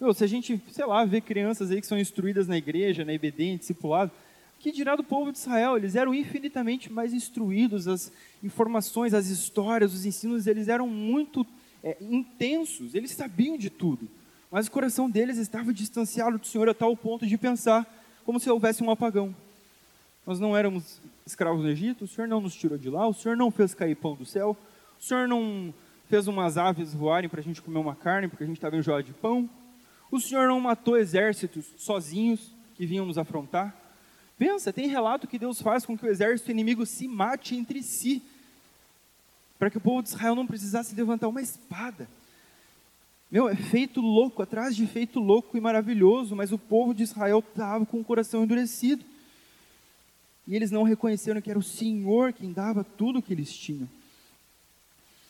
[0.00, 3.12] meu, se a gente, sei lá, vê crianças aí que são instruídas na igreja, na
[3.12, 4.10] IBD, em discipulado,
[4.58, 5.76] que dirá do povo de Israel?
[5.76, 8.10] Eles eram infinitamente mais instruídos, as
[8.42, 11.46] informações, as histórias, os ensinos, eles eram muito
[11.82, 14.08] é, intensos, eles sabiam de tudo.
[14.50, 17.86] Mas o coração deles estava distanciado do Senhor a tal ponto de pensar
[18.24, 19.34] como se houvesse um apagão.
[20.26, 23.36] Nós não éramos escravos no Egito, o Senhor não nos tirou de lá, o Senhor
[23.36, 24.56] não fez cair pão do céu,
[24.98, 25.72] o Senhor não
[26.08, 29.02] fez umas aves voarem para a gente comer uma carne, porque a gente estava enjoado
[29.02, 29.48] de pão,
[30.10, 33.74] o Senhor não matou exércitos sozinhos que vinham nos afrontar?
[34.38, 38.22] Pensa, tem relato que Deus faz com que o exército inimigo se mate entre si,
[39.58, 42.08] para que o povo de Israel não precisasse levantar uma espada.
[43.30, 47.40] Meu, é feito louco, atrás de feito louco e maravilhoso, mas o povo de Israel
[47.46, 49.04] estava com o coração endurecido.
[50.46, 53.88] E eles não reconheceram que era o Senhor quem dava tudo o que eles tinham.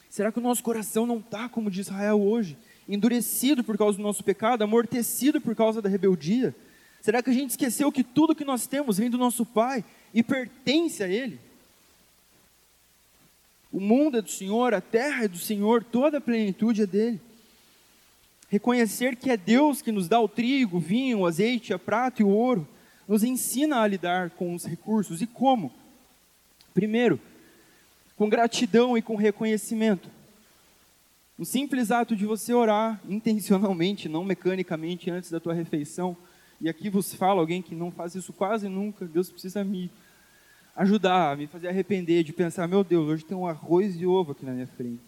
[0.09, 2.57] Será que o nosso coração não está como de Israel hoje?
[2.89, 6.57] endurecido por causa do nosso pecado, amortecido por causa da rebeldia?
[7.03, 10.23] Será que a gente esqueceu que tudo que nós temos vem do nosso Pai e
[10.23, 11.39] pertence a Ele?
[13.71, 17.21] O mundo é do Senhor, a terra é do Senhor, toda a plenitude é dele.
[18.49, 22.23] Reconhecer que é Deus que nos dá o trigo, o vinho, o azeite, a prata
[22.23, 22.67] e o ouro,
[23.07, 25.21] nos ensina a lidar com os recursos.
[25.21, 25.71] E como?
[26.73, 27.21] Primeiro,
[28.17, 30.09] com gratidão e com reconhecimento.
[31.39, 36.17] O simples ato de você orar intencionalmente, não mecanicamente, antes da tua refeição,
[36.61, 39.91] e aqui vos falo alguém que não faz isso quase nunca, Deus precisa me
[40.79, 44.47] ajudar, me fazer arrepender de pensar, meu Deus, hoje tem um arroz e ovo aqui
[44.47, 45.03] na minha frente.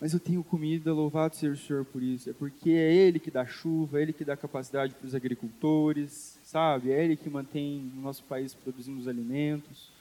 [0.00, 2.28] Mas eu tenho comida, louvado seja o Senhor por isso.
[2.28, 6.38] É porque é Ele que dá chuva, é Ele que dá capacidade para os agricultores,
[6.44, 6.92] sabe?
[6.92, 9.96] É Ele que mantém o nosso país produzindo os alimentos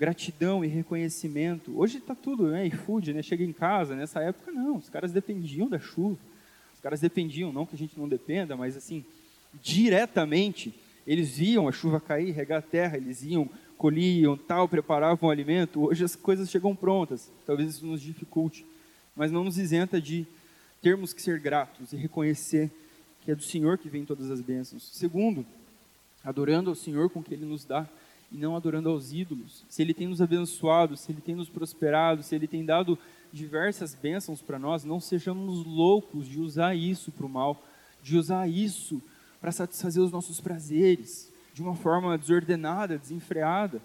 [0.00, 1.78] gratidão e reconhecimento.
[1.78, 2.66] Hoje está tudo, né?
[2.68, 3.22] iFood, né?
[3.22, 6.18] Chega em casa, nessa época não, os caras dependiam da chuva.
[6.74, 9.04] Os caras dependiam, não que a gente não dependa, mas assim,
[9.62, 10.74] diretamente,
[11.12, 15.82] eles viam a chuva cair, regar a terra, eles iam, colhiam, tal, preparavam o alimento.
[15.82, 17.28] Hoje as coisas chegam prontas.
[17.44, 18.64] Talvez isso nos dificulte,
[19.16, 20.24] mas não nos isenta de
[20.80, 22.70] termos que ser gratos e reconhecer
[23.24, 24.88] que é do Senhor que vem todas as bênçãos.
[24.92, 25.44] Segundo,
[26.24, 27.88] adorando ao Senhor com o que Ele nos dá
[28.30, 29.64] e não adorando aos ídolos.
[29.68, 32.96] Se Ele tem nos abençoado, se Ele tem nos prosperado, se Ele tem dado
[33.32, 37.60] diversas bênçãos para nós, não sejamos loucos de usar isso para o mal,
[38.00, 39.02] de usar isso
[39.40, 43.80] para satisfazer os nossos prazeres de uma forma desordenada, desenfreada.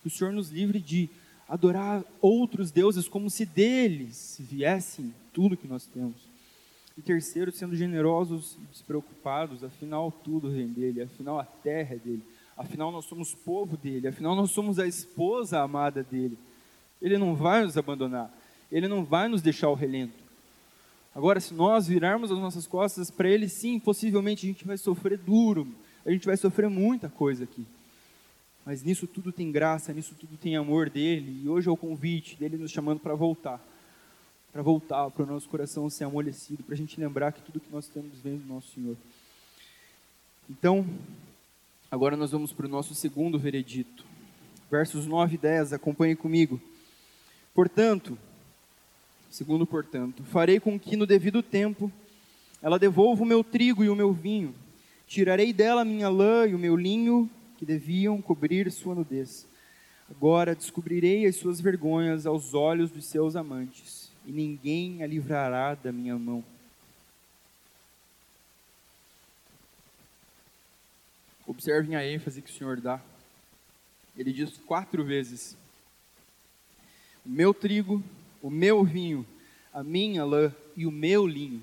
[0.00, 1.10] Que o Senhor nos livre de
[1.48, 6.30] adorar outros deuses como se deles viessem tudo que nós temos.
[6.96, 12.22] E terceiro, sendo generosos e despreocupados, afinal tudo vem dele, afinal a terra é dele,
[12.56, 16.38] afinal nós somos povo dele, afinal nós somos a esposa amada dele.
[17.00, 18.30] Ele não vai nos abandonar,
[18.70, 20.19] ele não vai nos deixar ao relento.
[21.20, 25.18] Agora, se nós virarmos as nossas costas para ele, sim, possivelmente a gente vai sofrer
[25.18, 25.68] duro,
[26.02, 27.66] a gente vai sofrer muita coisa aqui.
[28.64, 32.36] Mas nisso tudo tem graça, nisso tudo tem amor dele, e hoje é o convite
[32.36, 33.60] dele nos chamando para voltar.
[34.50, 37.70] Para voltar, para o nosso coração ser amolecido, para a gente lembrar que tudo que
[37.70, 38.96] nós temos vem do nosso Senhor.
[40.48, 40.86] Então,
[41.90, 44.06] agora nós vamos para o nosso segundo veredito.
[44.70, 46.58] Versos 9 e 10, acompanhe comigo.
[47.52, 48.16] Portanto,
[49.30, 51.90] segundo portanto, farei com que no devido tempo
[52.60, 54.54] ela devolva o meu trigo e o meu vinho,
[55.06, 59.46] tirarei dela minha lã e o meu linho, que deviam cobrir sua nudez.
[60.10, 65.92] Agora descobrirei as suas vergonhas aos olhos dos seus amantes, e ninguém a livrará da
[65.92, 66.44] minha mão.
[71.46, 73.00] Observem a ênfase que o Senhor dá.
[74.16, 75.56] Ele diz quatro vezes:
[77.24, 78.02] O meu trigo,
[78.42, 79.26] o meu vinho,
[79.72, 81.62] a minha lã e o meu linho.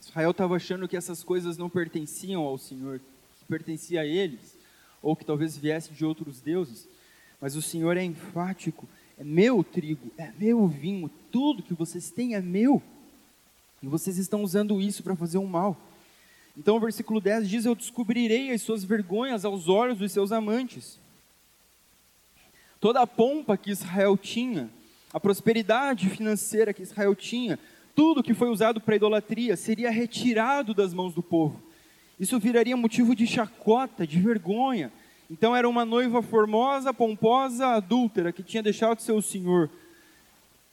[0.00, 4.56] Israel estava achando que essas coisas não pertenciam ao Senhor, que pertencia a eles,
[5.00, 6.88] ou que talvez viesse de outros deuses.
[7.40, 12.34] Mas o Senhor é enfático: é meu trigo, é meu vinho, tudo que vocês têm
[12.34, 12.82] é meu.
[13.82, 15.76] E vocês estão usando isso para fazer um mal.
[16.56, 20.98] Então o versículo 10 diz: Eu descobrirei as suas vergonhas aos olhos dos seus amantes.
[22.80, 24.70] Toda a pompa que Israel tinha,
[25.12, 27.58] a prosperidade financeira que Israel tinha,
[27.94, 31.60] tudo que foi usado para idolatria seria retirado das mãos do povo.
[32.18, 34.90] Isso viraria motivo de chacota, de vergonha.
[35.30, 39.70] Então era uma noiva formosa, pomposa, adúltera, que tinha deixado seu senhor.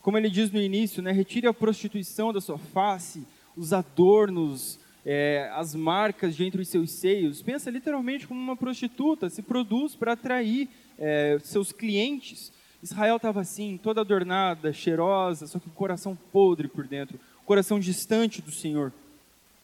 [0.02, 5.52] Como ele diz no início, né, retire a prostituição da sua face, os adornos, é,
[5.54, 7.42] as marcas de entre os seus seios.
[7.42, 12.52] Pensa literalmente como uma prostituta, se produz para atrair é, seus clientes.
[12.82, 17.80] Israel estava assim, toda adornada, cheirosa, só que o coração podre por dentro, o coração
[17.80, 18.94] distante do Senhor,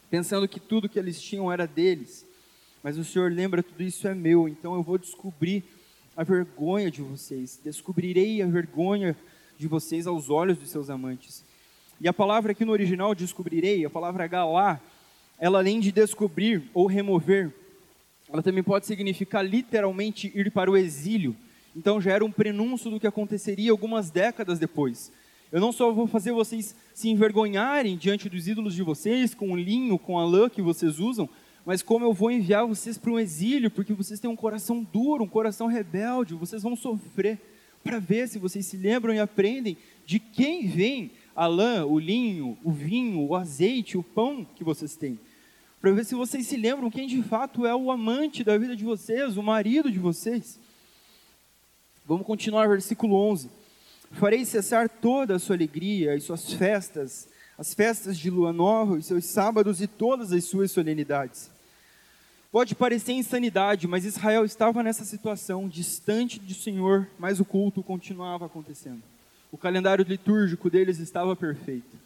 [0.09, 2.25] pensando que tudo que eles tinham era deles.
[2.81, 5.63] Mas o Senhor lembra, tudo isso é meu, então eu vou descobrir
[6.17, 9.15] a vergonha de vocês, descobrirei a vergonha
[9.57, 11.43] de vocês aos olhos dos seus amantes.
[12.01, 14.81] E a palavra aqui no original, descobrirei, a palavra galá,
[15.39, 17.53] ela além de descobrir ou remover,
[18.33, 21.35] ela também pode significar literalmente ir para o exílio.
[21.75, 25.11] Então já era um prenúncio do que aconteceria algumas décadas depois.
[25.51, 29.55] Eu não só vou fazer vocês se envergonharem diante dos ídolos de vocês, com o
[29.55, 31.29] linho, com a lã que vocês usam,
[31.63, 35.23] mas como eu vou enviar vocês para um exílio, porque vocês têm um coração duro,
[35.23, 37.39] um coração rebelde, vocês vão sofrer,
[37.83, 42.57] para ver se vocês se lembram e aprendem de quem vem a lã, o linho,
[42.63, 45.19] o vinho, o azeite, o pão que vocês têm.
[45.83, 48.85] Para ver se vocês se lembram quem de fato é o amante da vida de
[48.85, 50.57] vocês, o marido de vocês.
[52.05, 53.49] Vamos continuar, versículo 11.
[54.13, 59.05] Farei cessar toda a sua alegria e suas festas, as festas de lua nova, os
[59.05, 61.51] seus sábados e todas as suas solenidades.
[62.49, 68.45] Pode parecer insanidade, mas Israel estava nessa situação, distante do Senhor, mas o culto continuava
[68.45, 69.03] acontecendo.
[69.51, 71.97] O calendário litúrgico deles estava perfeito.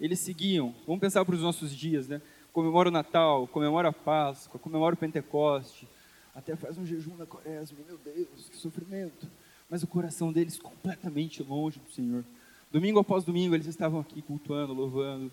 [0.00, 2.22] Eles seguiam, vamos pensar para os nossos dias, né?
[2.52, 5.88] Comemora o Natal, comemora a Páscoa, comemora o Pentecoste,
[6.34, 9.28] até faz um jejum na quaresma, meu Deus, que sofrimento.
[9.68, 12.24] Mas o coração deles completamente longe do Senhor.
[12.72, 15.32] Domingo após domingo eles estavam aqui cultuando, louvando,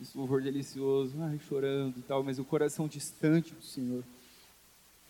[0.00, 4.04] esse louvor delicioso, ai, chorando e tal, mas o coração distante do Senhor.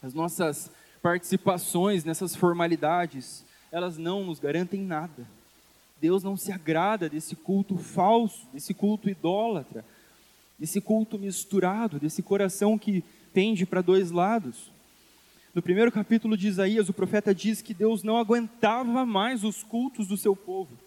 [0.03, 0.71] As nossas
[1.03, 5.27] participações nessas formalidades, elas não nos garantem nada.
[6.01, 9.85] Deus não se agrada desse culto falso, desse culto idólatra,
[10.59, 14.71] desse culto misturado, desse coração que tende para dois lados.
[15.55, 20.07] No primeiro capítulo de Isaías, o profeta diz que Deus não aguentava mais os cultos
[20.07, 20.79] do seu povo,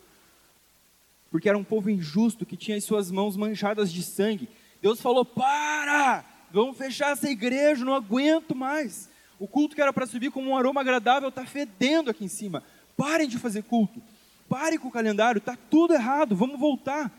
[1.32, 4.50] porque era um povo injusto que tinha as suas mãos manchadas de sangue.
[4.82, 6.26] Deus falou: Para!
[6.52, 9.10] Vamos fechar essa igreja, não aguento mais.
[9.40, 12.64] O culto que era para subir como um aroma agradável está fedendo aqui em cima.
[12.98, 14.02] Parem de fazer culto.
[14.50, 17.12] Pare com o calendário, está tudo errado, vamos voltar.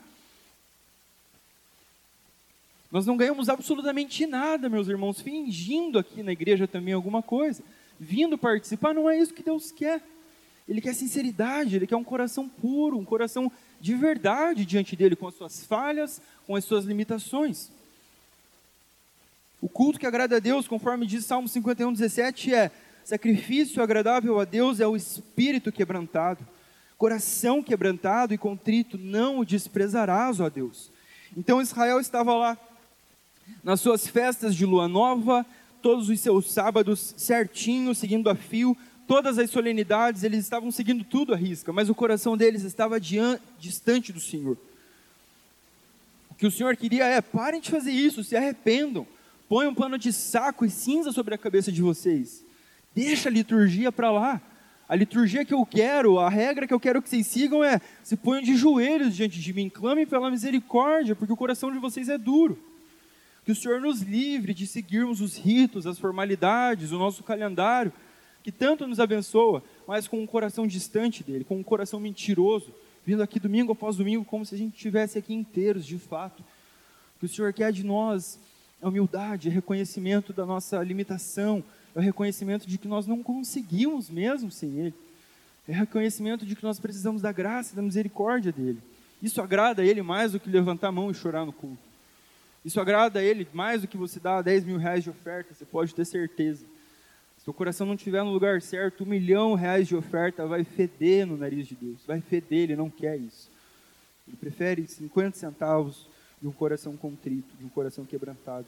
[2.90, 7.62] Nós não ganhamos absolutamente nada, meus irmãos, fingindo aqui na igreja também alguma coisa,
[7.98, 10.02] vindo participar, não é isso que Deus quer.
[10.68, 15.28] Ele quer sinceridade, ele quer um coração puro, um coração de verdade diante dele, com
[15.28, 17.70] as suas falhas, com as suas limitações.
[19.60, 22.70] O culto que agrada a Deus, conforme diz Salmo 51, 17, é
[23.04, 26.46] sacrifício agradável a Deus é o espírito quebrantado.
[26.96, 30.90] Coração quebrantado e contrito não o desprezarás, ó Deus.
[31.36, 32.58] Então Israel estava lá,
[33.62, 35.44] nas suas festas de lua nova,
[35.82, 38.76] todos os seus sábados certinho, seguindo a fio,
[39.06, 44.12] todas as solenidades, eles estavam seguindo tudo à risca, mas o coração deles estava distante
[44.12, 44.56] do Senhor.
[46.30, 49.06] O que o Senhor queria é: parem de fazer isso, se arrependam,
[49.48, 52.44] ponham um pano de saco e cinza sobre a cabeça de vocês,
[52.94, 54.40] deixa a liturgia para lá.
[54.88, 58.16] A liturgia que eu quero, a regra que eu quero que vocês sigam é: se
[58.16, 62.18] ponham de joelhos diante de mim, clamem pela misericórdia, porque o coração de vocês é
[62.18, 62.69] duro.
[63.50, 67.92] Que o Senhor nos livre de seguirmos os ritos, as formalidades, o nosso calendário,
[68.44, 72.72] que tanto nos abençoa, mas com um coração distante dele, com um coração mentiroso,
[73.04, 76.44] vindo aqui domingo após domingo, como se a gente estivesse aqui inteiros, de fato.
[77.16, 78.38] O que o Senhor quer de nós
[78.80, 81.60] é humildade, é reconhecimento da nossa limitação,
[81.92, 84.94] é o reconhecimento de que nós não conseguimos mesmo sem Ele,
[85.66, 88.78] é reconhecimento de que nós precisamos da graça, da misericórdia dEle.
[89.20, 91.89] Isso agrada a Ele mais do que levantar a mão e chorar no culto.
[92.64, 95.64] Isso agrada a Ele mais do que você dar 10 mil reais de oferta, você
[95.64, 96.64] pode ter certeza.
[97.42, 100.62] Se o coração não estiver no lugar certo, um milhão de reais de oferta vai
[100.62, 102.04] feder no nariz de Deus.
[102.06, 103.50] Vai feder, ele não quer isso.
[104.28, 106.06] Ele prefere 50 centavos
[106.40, 108.66] de um coração contrito, de um coração quebrantado.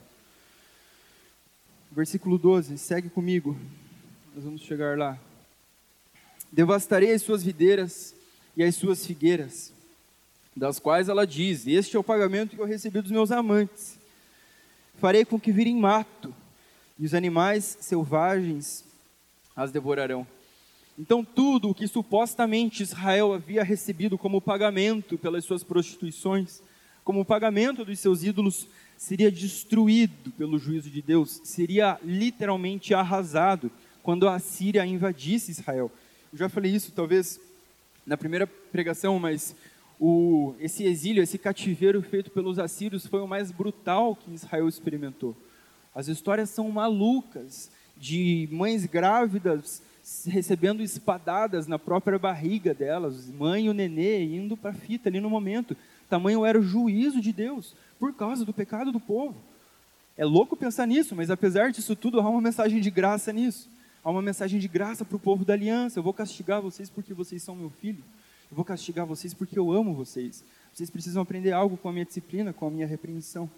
[1.90, 3.54] Versículo 12, segue comigo.
[4.34, 5.18] Nós vamos chegar lá.
[6.50, 8.14] Devastarei as suas videiras
[8.56, 9.72] e as suas figueiras,
[10.56, 13.98] das quais ela diz: Este é o pagamento que eu recebi dos meus amantes.
[14.98, 16.34] Farei com que virem mato
[16.98, 18.84] e os animais selvagens
[19.56, 20.26] as devorarão.
[20.98, 26.60] Então, tudo o que supostamente Israel havia recebido como pagamento pelas suas prostituições,
[27.02, 33.70] como pagamento dos seus ídolos, seria destruído pelo juízo de Deus, seria literalmente arrasado
[34.02, 35.90] quando a Síria invadisse Israel.
[36.32, 37.40] Eu já falei isso, talvez,
[38.06, 39.56] na primeira pregação, mas
[40.04, 45.36] o, esse exílio, esse cativeiro feito pelos assírios foi o mais brutal que Israel experimentou.
[45.94, 49.80] As histórias são malucas de mães grávidas
[50.26, 55.20] recebendo espadadas na própria barriga delas, mãe e o nenê indo para a fita ali
[55.20, 55.76] no momento.
[56.10, 59.36] Tamanho era o juízo de Deus por causa do pecado do povo.
[60.18, 63.70] É louco pensar nisso, mas apesar disso tudo, há uma mensagem de graça nisso.
[64.02, 66.00] Há uma mensagem de graça para o povo da aliança.
[66.00, 68.02] Eu vou castigar vocês porque vocês são meu filho.
[68.52, 70.44] Eu vou castigar vocês porque eu amo vocês.
[70.74, 73.50] Vocês precisam aprender algo com a minha disciplina, com a minha repreensão.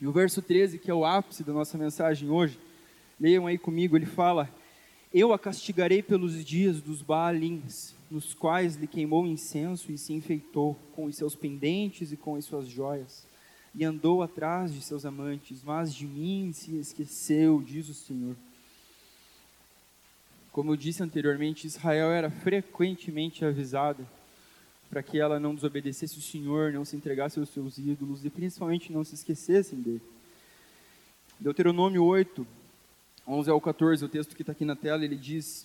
[0.00, 2.56] E o verso 13, que é o ápice da nossa mensagem hoje,
[3.18, 4.48] leiam aí comigo, ele fala:
[5.12, 10.76] Eu a castigarei pelos dias dos Baalins, nos quais lhe queimou incenso e se enfeitou
[10.94, 13.26] com os seus pendentes e com as suas joias,
[13.74, 18.36] e andou atrás de seus amantes, mas de mim se esqueceu, diz o Senhor.
[20.58, 24.04] Como eu disse anteriormente, Israel era frequentemente avisada
[24.90, 28.92] para que ela não desobedecesse o Senhor, não se entregasse aos seus ídolos e principalmente
[28.92, 30.02] não se esquecessem dele.
[31.38, 32.44] Deuteronômio 8,
[33.24, 35.64] 11 ao 14, o texto que está aqui na tela, ele diz: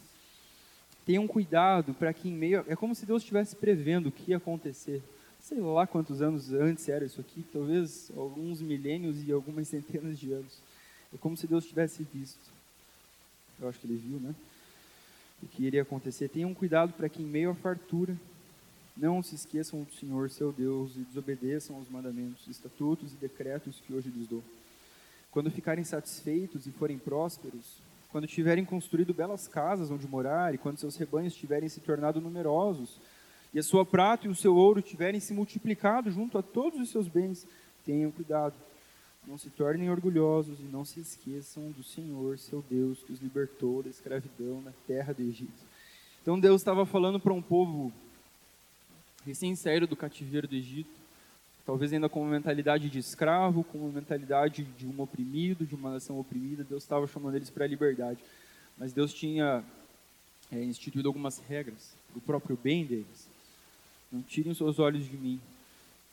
[1.08, 2.64] Tenham cuidado para que em meio.
[2.68, 5.02] É como se Deus estivesse prevendo o que ia acontecer.
[5.42, 10.32] Sei lá quantos anos antes era isso aqui, talvez alguns milênios e algumas centenas de
[10.34, 10.60] anos.
[11.12, 12.54] É como se Deus tivesse visto.
[13.60, 14.36] Eu acho que ele viu, né?
[15.42, 16.30] O que iria acontecer.
[16.30, 18.18] Tenham cuidado para que em meio à fartura
[18.96, 23.94] não se esqueçam do Senhor, seu Deus, e desobedeçam aos mandamentos, estatutos e decretos que
[23.94, 24.44] hoje lhes dou.
[25.32, 27.82] Quando ficarem satisfeitos e forem prósperos,
[28.12, 33.00] quando tiverem construído belas casas onde morar, e quando seus rebanhos tiverem se tornado numerosos,
[33.52, 36.90] e a sua prata e o seu ouro tiverem se multiplicado junto a todos os
[36.90, 37.48] seus bens,
[37.84, 38.54] tenham cuidado.
[39.26, 43.82] Não se tornem orgulhosos e não se esqueçam do Senhor, seu Deus, que os libertou
[43.82, 45.64] da escravidão na terra do Egito.
[46.22, 47.92] Então Deus estava falando para um povo
[49.26, 50.90] recém-saíram do cativeiro do Egito,
[51.66, 55.94] talvez ainda com uma mentalidade de escravo, com uma mentalidade de um oprimido, de uma
[55.94, 58.20] nação oprimida, Deus estava chamando eles para a liberdade.
[58.78, 59.64] Mas Deus tinha
[60.52, 63.28] é, instituído algumas regras o próprio bem deles.
[64.12, 65.40] Não tirem os seus olhos de mim,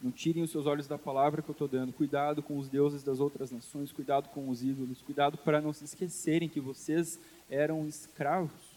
[0.02, 1.92] não tirem os seus olhos da palavra que eu estou dando.
[1.92, 5.84] Cuidado com os deuses das outras nações, cuidado com os ídolos, cuidado para não se
[5.84, 7.20] esquecerem que vocês
[7.50, 8.70] eram escravos.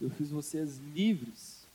[0.00, 1.66] Eu fiz vocês livres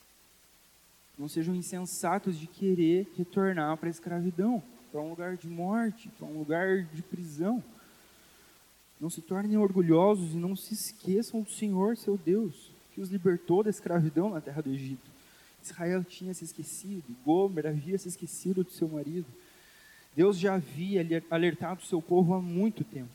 [1.18, 6.26] Não sejam insensatos de querer retornar para a escravidão, para um lugar de morte, para
[6.26, 7.62] um lugar de prisão.
[9.00, 13.62] Não se tornem orgulhosos e não se esqueçam do Senhor, seu Deus, que os libertou
[13.62, 15.11] da escravidão na terra do Egito.
[15.64, 19.26] Israel tinha se esquecido, Gomer havia se esquecido do seu marido.
[20.14, 23.10] Deus já havia alertado o seu povo há muito tempo.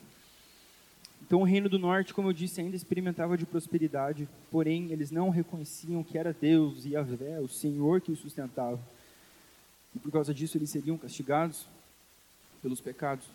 [1.21, 5.29] Então o reino do norte, como eu disse, ainda experimentava de prosperidade, porém eles não
[5.29, 8.79] reconheciam que era Deus e Yahvé, o Senhor que os sustentava.
[9.93, 11.67] E por causa disso eles seriam castigados
[12.61, 13.25] pelos pecados.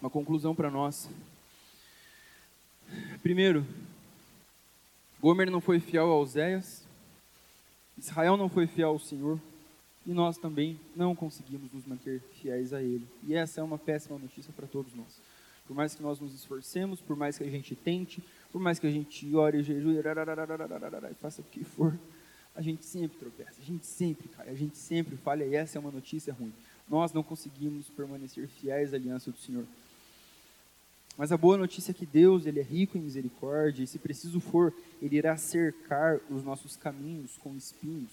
[0.00, 1.08] Uma conclusão para nós.
[3.22, 3.64] Primeiro,
[5.20, 6.82] Gomer não foi fiel a Oséias,
[7.98, 9.38] Israel não foi fiel ao Senhor,
[10.06, 13.06] e nós também não conseguimos nos manter fiéis a Ele.
[13.22, 15.20] E essa é uma péssima notícia para todos nós.
[15.66, 18.86] Por mais que nós nos esforcemos, por mais que a gente tente, por mais que
[18.86, 21.96] a gente ore, jejue, e faça o que for,
[22.56, 25.80] a gente sempre tropeça, a gente sempre cai, a gente sempre falha, e essa é
[25.80, 26.52] uma notícia ruim.
[26.88, 29.66] Nós não conseguimos permanecer fiéis à aliança do Senhor.
[31.16, 34.40] Mas a boa notícia é que Deus, ele é rico em misericórdia, e se preciso
[34.40, 38.10] for, ele irá cercar os nossos caminhos com espinhos.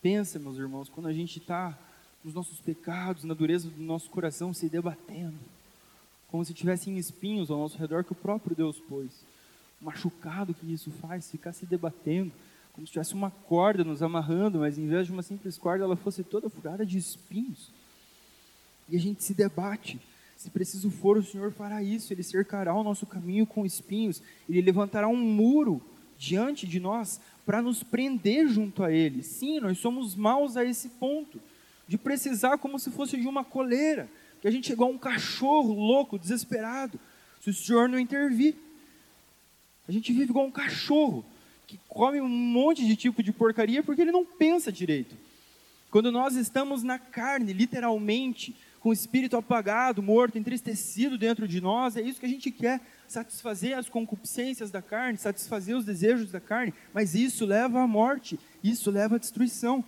[0.00, 1.78] Pensa, meus irmãos, quando a gente está
[2.24, 5.38] nos nossos pecados, na dureza do nosso coração, se debatendo,
[6.28, 9.10] como se tivessem espinhos ao nosso redor que o próprio Deus pôs.
[9.80, 12.32] Machucado que isso faz, ficar se debatendo,
[12.72, 15.96] como se tivesse uma corda nos amarrando, mas em vez de uma simples corda, ela
[15.96, 17.70] fosse toda furada de espinhos.
[18.88, 20.00] E a gente se debate.
[20.42, 22.12] Se preciso for, o Senhor fará isso.
[22.12, 24.20] Ele cercará o nosso caminho com espinhos.
[24.48, 25.80] Ele levantará um muro
[26.18, 29.22] diante de nós para nos prender junto a Ele.
[29.22, 31.40] Sim, nós somos maus a esse ponto,
[31.86, 35.74] de precisar como se fosse de uma coleira, que a gente é igual um cachorro
[35.74, 36.98] louco, desesperado,
[37.40, 38.56] se o Senhor não intervir.
[39.86, 41.24] A gente vive igual um cachorro,
[41.68, 45.14] que come um monte de tipo de porcaria porque ele não pensa direito.
[45.88, 51.96] Quando nós estamos na carne, literalmente, com o espírito apagado, morto, entristecido dentro de nós,
[51.96, 56.40] é isso que a gente quer, satisfazer as concupiscências da carne, satisfazer os desejos da
[56.40, 59.84] carne, mas isso leva à morte, isso leva à destruição.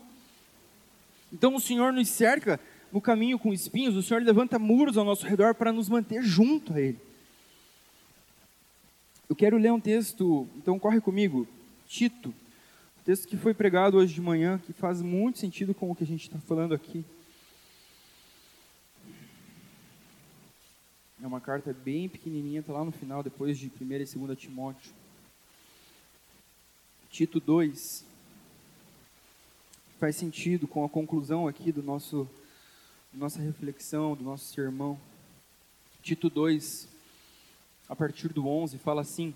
[1.33, 2.61] Então o Senhor nos cerca
[2.93, 6.73] no caminho com espinhos, o Senhor levanta muros ao nosso redor para nos manter junto
[6.73, 7.01] a Ele.
[9.29, 11.49] Eu quero ler um texto, então corre comigo,
[11.89, 12.33] Tito,
[13.05, 16.07] texto que foi pregado hoje de manhã, que faz muito sentido com o que a
[16.07, 17.05] gente está falando aqui.
[21.25, 24.93] É uma carta bem pequenininha, está lá no final, depois de 1 e 2 Timóteo.
[27.09, 28.05] Tito 2.
[29.99, 32.29] Faz sentido com a conclusão aqui do nosso
[33.11, 35.01] nossa reflexão, do nosso sermão.
[36.03, 36.87] Tito 2,
[37.89, 39.35] a partir do 11, fala assim: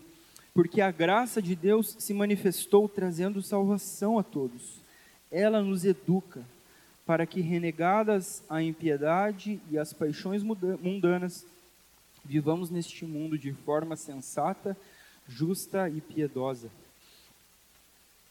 [0.53, 4.78] Porque a graça de Deus se manifestou trazendo salvação a todos.
[5.32, 6.45] Ela nos educa
[7.07, 11.47] para que, renegadas a impiedade e as paixões mundanas,
[12.29, 14.76] vivamos neste mundo de forma sensata,
[15.26, 16.70] justa e piedosa.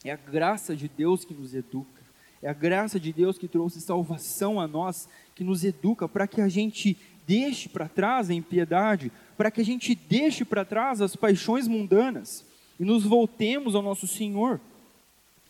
[0.06, 2.02] É a graça de Deus que nos educa.
[2.42, 6.40] É a graça de Deus que trouxe salvação a nós, que nos educa para que
[6.40, 6.96] a gente
[7.26, 12.46] deixe para trás a impiedade, para que a gente deixe para trás as paixões mundanas
[12.80, 14.62] e nos voltemos ao nosso Senhor.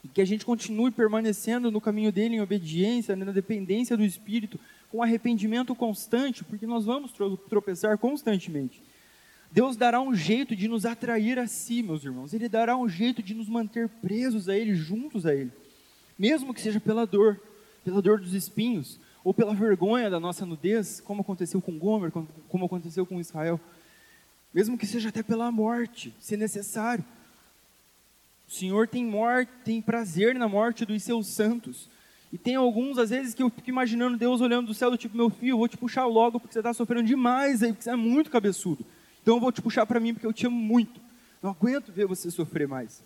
[0.03, 4.57] E que a gente continue permanecendo no caminho dele em obediência, na dependência do Espírito,
[4.91, 7.11] com arrependimento constante, porque nós vamos
[7.49, 8.81] tropeçar constantemente.
[9.51, 12.33] Deus dará um jeito de nos atrair a si, meus irmãos.
[12.33, 15.51] Ele dará um jeito de nos manter presos a Ele, juntos a Ele.
[16.17, 17.41] Mesmo que seja pela dor,
[17.83, 22.65] pela dor dos espinhos, ou pela vergonha da nossa nudez, como aconteceu com Gomer, como
[22.65, 23.59] aconteceu com Israel.
[24.53, 27.03] Mesmo que seja até pela morte, se necessário.
[28.47, 31.89] O Senhor tem morte, tem prazer na morte dos seus santos.
[32.31, 35.15] E tem alguns, às vezes, que eu fico imaginando Deus olhando do céu, do tipo,
[35.15, 37.95] meu filho, vou te puxar logo porque você está sofrendo demais aí, porque você é
[37.95, 38.85] muito cabeçudo.
[39.21, 40.99] Então eu vou te puxar para mim porque eu te amo muito.
[41.41, 43.01] Não aguento ver você sofrer mais.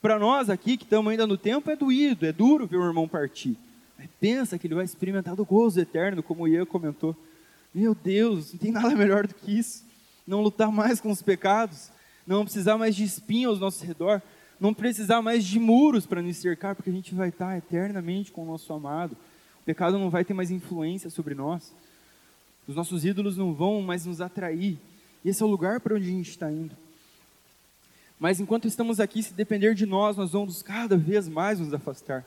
[0.00, 3.08] Para nós aqui, que estamos ainda no tempo, é doído, é duro ver o irmão
[3.08, 3.56] partir.
[3.98, 7.16] Mas pensa que ele vai experimentar do gozo eterno, como o Ian comentou.
[7.74, 9.84] Meu Deus, não tem nada melhor do que isso.
[10.26, 11.90] Não lutar mais com os pecados,
[12.26, 14.22] não precisar mais de espinho ao nosso redor,
[14.64, 18.44] não precisar mais de muros para nos cercar, porque a gente vai estar eternamente com
[18.44, 19.12] o nosso amado.
[19.60, 21.74] O pecado não vai ter mais influência sobre nós.
[22.66, 24.78] Os nossos ídolos não vão mais nos atrair.
[25.22, 26.74] E esse é o lugar para onde a gente está indo.
[28.18, 32.24] Mas enquanto estamos aqui, se depender de nós, nós vamos cada vez mais nos afastar.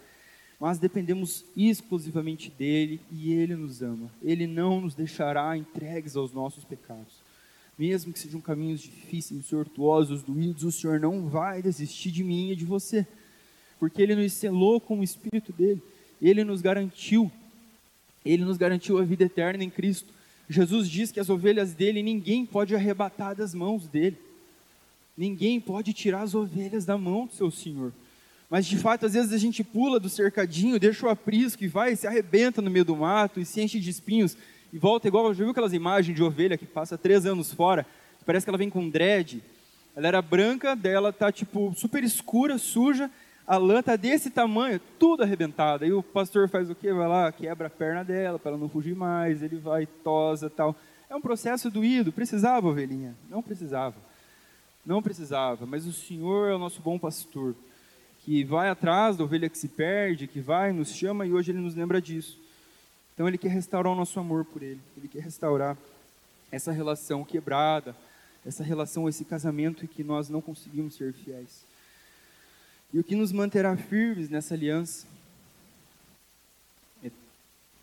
[0.59, 4.11] Mas dependemos exclusivamente dele e ele nos ama.
[4.21, 7.26] Ele não nos deixará entregues aos nossos pecados
[7.77, 12.55] mesmo que sejam caminhos difíceis, tortuosos, doídos, o Senhor não vai desistir de mim e
[12.55, 13.05] de você.
[13.79, 15.81] porque Ele nos selou com o Espírito dele,
[16.19, 17.31] Ele nos garantiu,
[18.25, 20.11] Ele nos garantiu a vida eterna em Cristo.
[20.49, 24.17] Jesus diz que as ovelhas dele ninguém pode arrebatar das mãos dele,
[25.15, 27.93] ninguém pode tirar as ovelhas da mão do seu Senhor.
[28.49, 31.95] Mas de fato, às vezes a gente pula do cercadinho, deixa o aprisco e vai,
[31.95, 34.37] se arrebenta no meio do mato e se enche de espinhos
[34.71, 35.33] e volta igual.
[35.33, 37.85] Já viu aquelas imagens de ovelha que passa três anos fora?
[38.25, 39.41] Parece que ela vem com dread.
[39.95, 43.09] Ela era branca, dela tá tipo super escura, suja.
[43.47, 45.85] A lã tá desse tamanho, tudo arrebentada.
[45.85, 46.91] E o pastor faz o quê?
[46.91, 49.41] Vai lá, quebra a perna dela para ela não fugir mais.
[49.41, 50.75] Ele vai, tosa tal.
[51.09, 52.11] É um processo doído.
[52.11, 53.15] Precisava, ovelhinha?
[53.29, 53.95] Não precisava.
[54.85, 55.65] Não precisava.
[55.65, 57.55] Mas o Senhor é o nosso bom pastor
[58.19, 61.59] que vai atrás da ovelha que se perde, que vai, nos chama e hoje ele
[61.59, 62.37] nos lembra disso.
[63.17, 65.75] Então ele quer restaurar o nosso amor por ele, ele quer restaurar
[66.51, 67.95] essa relação quebrada,
[68.45, 71.65] essa relação, esse casamento em que nós não conseguimos ser fiéis.
[72.93, 75.07] E o que nos manterá firmes nessa aliança
[77.03, 77.09] é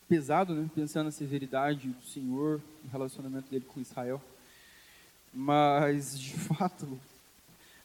[0.08, 0.70] pesado, né?
[0.72, 4.22] Pensando na severidade do Senhor, no relacionamento dele com Israel.
[5.32, 6.96] Mas, de fato,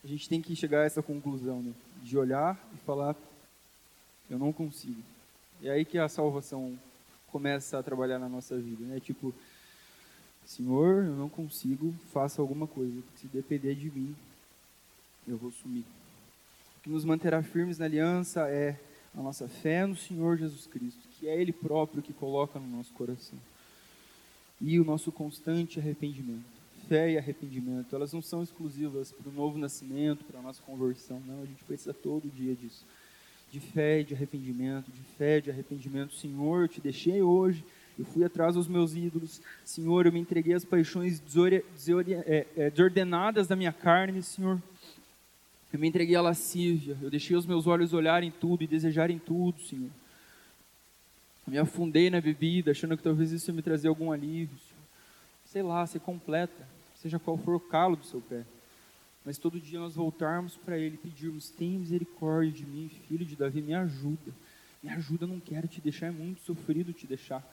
[0.04, 1.74] a gente tem que chegar a essa conclusão, né?
[2.04, 3.16] de olhar e falar:
[4.30, 5.02] eu não consigo.
[5.64, 6.78] É aí que a salvação
[7.30, 9.00] começa a trabalhar na nossa vida, né?
[9.00, 9.34] Tipo,
[10.46, 13.02] Senhor, eu não consigo, faça alguma coisa.
[13.16, 14.16] Se depender de mim,
[15.28, 15.86] eu vou sumir.
[16.78, 18.80] O que nos manterá firmes na aliança é
[19.16, 22.92] a nossa fé no Senhor Jesus Cristo, que é Ele próprio que coloca no nosso
[22.94, 23.38] coração.
[24.62, 26.60] E o nosso constante arrependimento
[26.90, 31.22] fé e arrependimento, elas não são exclusivas para o novo nascimento, para a nossa conversão,
[31.28, 32.84] não, a gente precisa todo dia disso.
[33.52, 36.14] De fé e de arrependimento, de fé e de arrependimento.
[36.14, 37.64] Senhor, eu te deixei hoje,
[37.98, 39.42] eu fui atrás dos meus ídolos.
[39.66, 41.22] Senhor, eu me entreguei às paixões
[42.26, 44.62] é, é, desordenadas da minha carne, Senhor.
[45.72, 49.62] Eu me entreguei à lascívia, eu deixei os meus olhos olharem tudo e desejarem tudo,
[49.62, 49.90] Senhor.
[51.46, 54.58] Eu me afundei na bebida, achando que talvez isso ia me trazer algum alívio.
[55.46, 58.44] Sei lá, ser completa seja qual for o calo do seu pé.
[59.30, 63.36] Mas todo dia nós voltarmos para Ele e pedirmos: tem misericórdia de mim, filho de
[63.36, 64.34] Davi, me ajuda.
[64.82, 67.48] Me ajuda, não quero te deixar, é muito sofrido te deixar.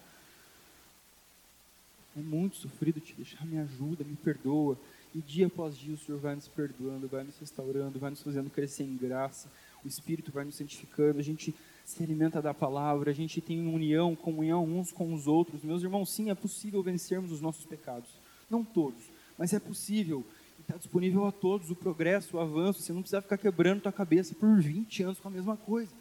[2.16, 4.78] É muito sofrido te deixar, me ajuda, me perdoa.
[5.14, 8.48] E dia após dia o Senhor vai nos perdoando, vai nos restaurando, vai nos fazendo
[8.48, 9.52] crescer em graça.
[9.84, 11.54] O Espírito vai nos santificando, a gente
[11.84, 15.62] se alimenta da palavra, a gente tem união, comunhão uns com os outros.
[15.62, 18.08] Meus irmãos, sim, é possível vencermos os nossos pecados.
[18.48, 19.02] Não todos,
[19.36, 20.24] mas é possível.
[20.66, 22.82] Está disponível a todos o progresso, o avanço.
[22.82, 25.92] Você não precisa ficar quebrando tua cabeça por 20 anos com a mesma coisa.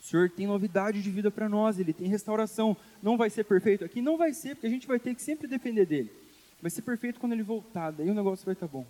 [0.00, 2.76] O Senhor tem novidade de vida para nós, Ele tem restauração.
[3.02, 4.00] Não vai ser perfeito aqui?
[4.00, 6.12] Não vai ser, porque a gente vai ter que sempre depender dEle.
[6.62, 8.86] Vai ser perfeito quando Ele voltar, daí o negócio vai estar tá bom.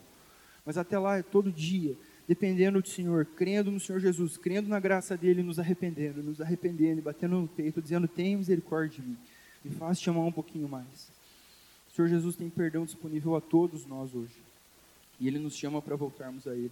[0.67, 1.97] Mas até lá é todo dia,
[2.29, 7.01] dependendo do Senhor, crendo no Senhor Jesus, crendo na graça dEle, nos arrependendo, nos arrependendo,
[7.01, 9.17] batendo no peito, dizendo, tem misericórdia de mim.
[9.65, 11.11] Me faz te amar um pouquinho mais.
[11.95, 14.48] Senhor Jesus tem perdão disponível a todos nós hoje.
[15.21, 16.71] E Ele nos chama para voltarmos a Ele.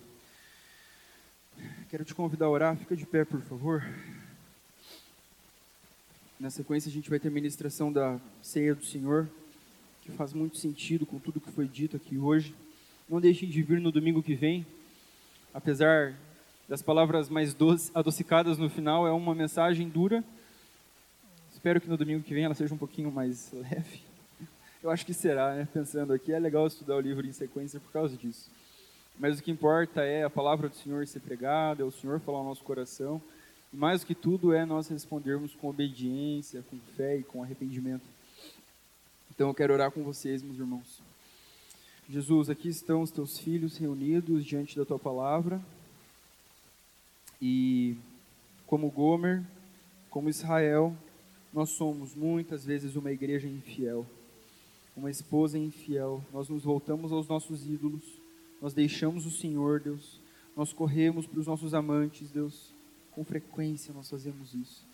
[1.88, 3.82] Quero te convidar a orar, fica de pé, por favor.
[6.38, 9.28] Na sequência, a gente vai ter a ministração da ceia do Senhor,
[10.02, 12.54] que faz muito sentido com tudo que foi dito aqui hoje.
[13.08, 14.66] Não deixem de vir no domingo que vem,
[15.54, 16.14] apesar
[16.68, 20.22] das palavras mais doces, adocicadas no final, é uma mensagem dura.
[21.52, 24.02] Espero que no domingo que vem ela seja um pouquinho mais leve.
[24.86, 25.66] Eu acho que será, né?
[25.74, 28.48] Pensando aqui, é legal estudar o livro em sequência por causa disso.
[29.18, 32.38] Mas o que importa é a palavra do Senhor ser pregada, é o Senhor falar
[32.38, 33.20] ao nosso coração.
[33.72, 38.04] E mais do que tudo é nós respondermos com obediência, com fé e com arrependimento.
[39.34, 41.02] Então eu quero orar com vocês, meus irmãos.
[42.08, 45.60] Jesus, aqui estão os teus filhos reunidos diante da tua palavra.
[47.42, 47.96] E
[48.68, 49.42] como Gomer,
[50.08, 50.96] como Israel,
[51.52, 54.06] nós somos muitas vezes uma igreja infiel
[54.96, 58.02] uma esposa infiel, nós nos voltamos aos nossos ídolos,
[58.60, 60.18] nós deixamos o Senhor, Deus,
[60.56, 62.70] nós corremos para os nossos amantes, Deus,
[63.12, 64.84] com frequência nós fazemos isso.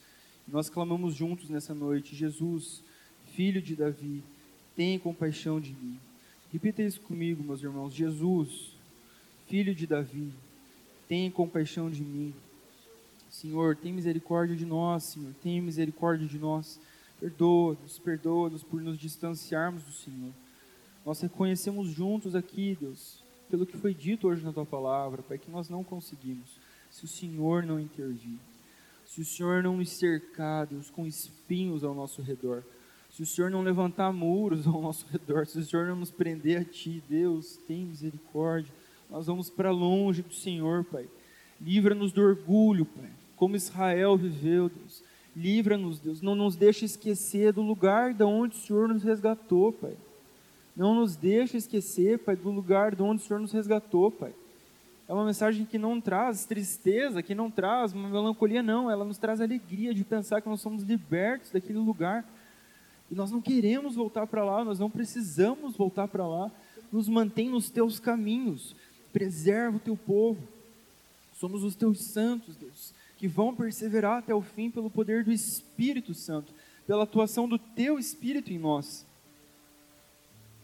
[0.48, 2.82] nós clamamos juntos nessa noite: Jesus,
[3.34, 4.22] filho de Davi,
[4.74, 5.98] tenha compaixão de mim.
[6.53, 8.72] Repita isso comigo, meus irmãos: Jesus,
[9.48, 10.32] filho de Davi,
[11.09, 12.34] tenha compaixão de mim.
[13.30, 16.78] Senhor, tem misericórdia de nós, Senhor, tenha misericórdia de nós.
[17.23, 20.33] Perdoa-nos, perdoa-nos por nos distanciarmos do Senhor.
[21.07, 25.49] Nós reconhecemos juntos aqui, Deus, pelo que foi dito hoje na tua palavra, Pai, que
[25.49, 26.59] nós não conseguimos
[26.91, 28.41] se o Senhor não intervir.
[29.07, 32.64] Se o Senhor não nos cercar, Deus, com espinhos ao nosso redor.
[33.09, 36.61] Se o Senhor não levantar muros ao nosso redor, se o Senhor não nos prender
[36.61, 38.75] a Ti, Deus, tem misericórdia.
[39.09, 41.09] Nós vamos para longe do Senhor, Pai.
[41.61, 43.11] Livra-nos do orgulho, Pai.
[43.37, 45.05] como Israel viveu, Deus.
[45.35, 46.20] Livra-nos, Deus.
[46.20, 49.97] Não nos deixe esquecer do lugar de onde o Senhor nos resgatou, Pai.
[50.76, 54.33] Não nos deixe esquecer, Pai, do lugar de onde o Senhor nos resgatou, Pai.
[55.09, 58.91] É uma mensagem que não traz tristeza, que não traz melancolia, não.
[58.91, 62.24] Ela nos traz alegria de pensar que nós somos libertos daquele lugar.
[63.11, 66.51] E nós não queremos voltar para lá, nós não precisamos voltar para lá.
[66.91, 68.74] Nos mantém nos teus caminhos.
[69.12, 70.43] Preserva o teu povo.
[71.35, 76.12] Somos os teus santos, Deus, que vão perseverar até o fim pelo poder do Espírito
[76.12, 76.53] Santo,
[76.85, 79.07] pela atuação do teu Espírito em nós.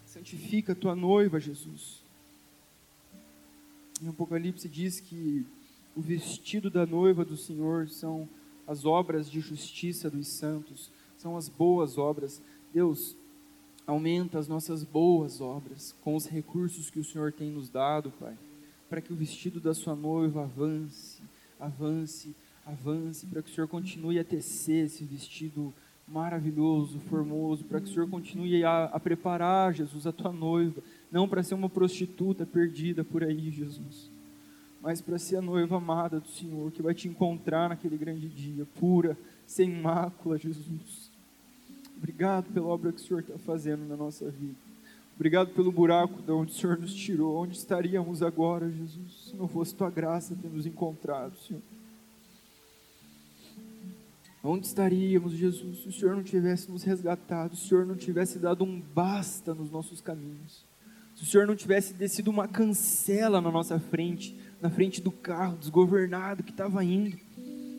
[0.05, 2.03] Santifica a tua noiva, Jesus.
[4.03, 5.47] Em Apocalipse diz que
[5.95, 8.29] o vestido da noiva do Senhor são
[8.67, 12.43] as obras de justiça dos santos, são as boas obras.
[12.75, 13.15] Deus,
[13.87, 18.37] aumenta as nossas boas obras com os recursos que o Senhor tem nos dado, Pai
[18.89, 21.21] para que o vestido da sua noiva avance,
[21.61, 22.35] avance,
[22.69, 25.73] avance, para que o Senhor continue a tecer esse vestido
[26.07, 31.29] maravilhoso, formoso, para que o Senhor continue a, a preparar, Jesus, a tua noiva, não
[31.29, 34.11] para ser uma prostituta perdida por aí, Jesus,
[34.81, 38.67] mas para ser a noiva amada do Senhor, que vai te encontrar naquele grande dia,
[38.79, 39.17] pura,
[39.47, 41.11] sem mácula, Jesus.
[41.97, 44.55] Obrigado pela obra que o Senhor está fazendo na nossa vida.
[45.17, 47.43] Obrigado pelo buraco de onde o Senhor nos tirou.
[47.43, 51.61] Onde estaríamos agora, Jesus, se não fosse tua graça ter nos encontrado, Senhor?
[54.43, 58.39] Onde estaríamos, Jesus, se o Senhor não tivesse nos resgatado, se o Senhor não tivesse
[58.39, 60.65] dado um basta nos nossos caminhos,
[61.15, 65.57] se o Senhor não tivesse descido uma cancela na nossa frente, na frente do carro
[65.57, 67.19] desgovernado que estava indo,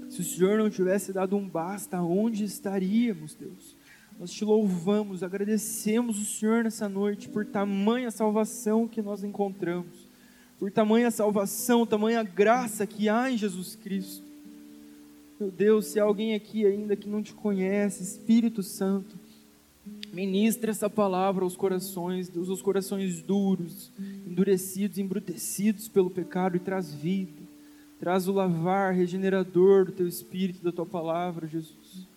[0.09, 3.77] se o Senhor não tivesse dado um basta, onde estaríamos, Deus?
[4.19, 10.09] Nós te louvamos, agradecemos o Senhor nessa noite por tamanha salvação que nós encontramos,
[10.59, 14.28] por tamanha salvação, tamanha graça que há em Jesus Cristo.
[15.39, 19.17] Meu Deus, se há alguém aqui ainda que não te conhece, Espírito Santo,
[20.11, 23.91] ministra essa palavra aos corações, Deus, aos corações duros,
[24.27, 27.41] endurecidos, embrutecidos pelo pecado e traz vida,
[27.99, 32.07] traz o lavar regenerador do teu Espírito, da tua palavra, Jesus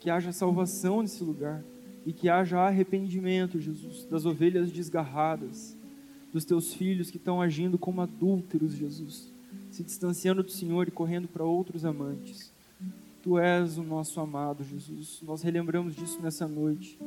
[0.00, 1.62] que haja salvação nesse lugar
[2.06, 5.76] e que haja arrependimento, Jesus, das ovelhas desgarradas,
[6.32, 9.30] dos teus filhos que estão agindo como adúlteros, Jesus,
[9.70, 12.49] se distanciando do Senhor e correndo para outros amantes.
[13.22, 15.20] Tu és o nosso amado, Jesus.
[15.22, 16.98] Nós relembramos disso nessa noite.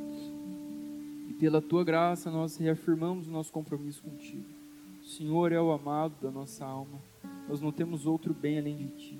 [1.28, 4.44] E pela tua graça nós reafirmamos o nosso compromisso contigo.
[5.02, 7.00] O Senhor é o amado da nossa alma.
[7.48, 9.18] Nós não temos outro bem além de ti.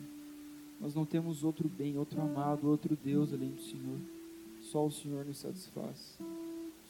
[0.81, 3.99] Nós não temos outro bem, outro amado, outro Deus além do Senhor.
[4.61, 6.19] Só o Senhor nos satisfaz.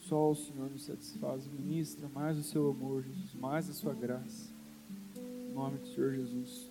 [0.01, 1.47] Só o Senhor nos satisfaz.
[1.47, 4.49] Ministra mais o seu amor, Jesus, mais a sua graça.
[5.17, 6.64] Em nome do Senhor Jesus.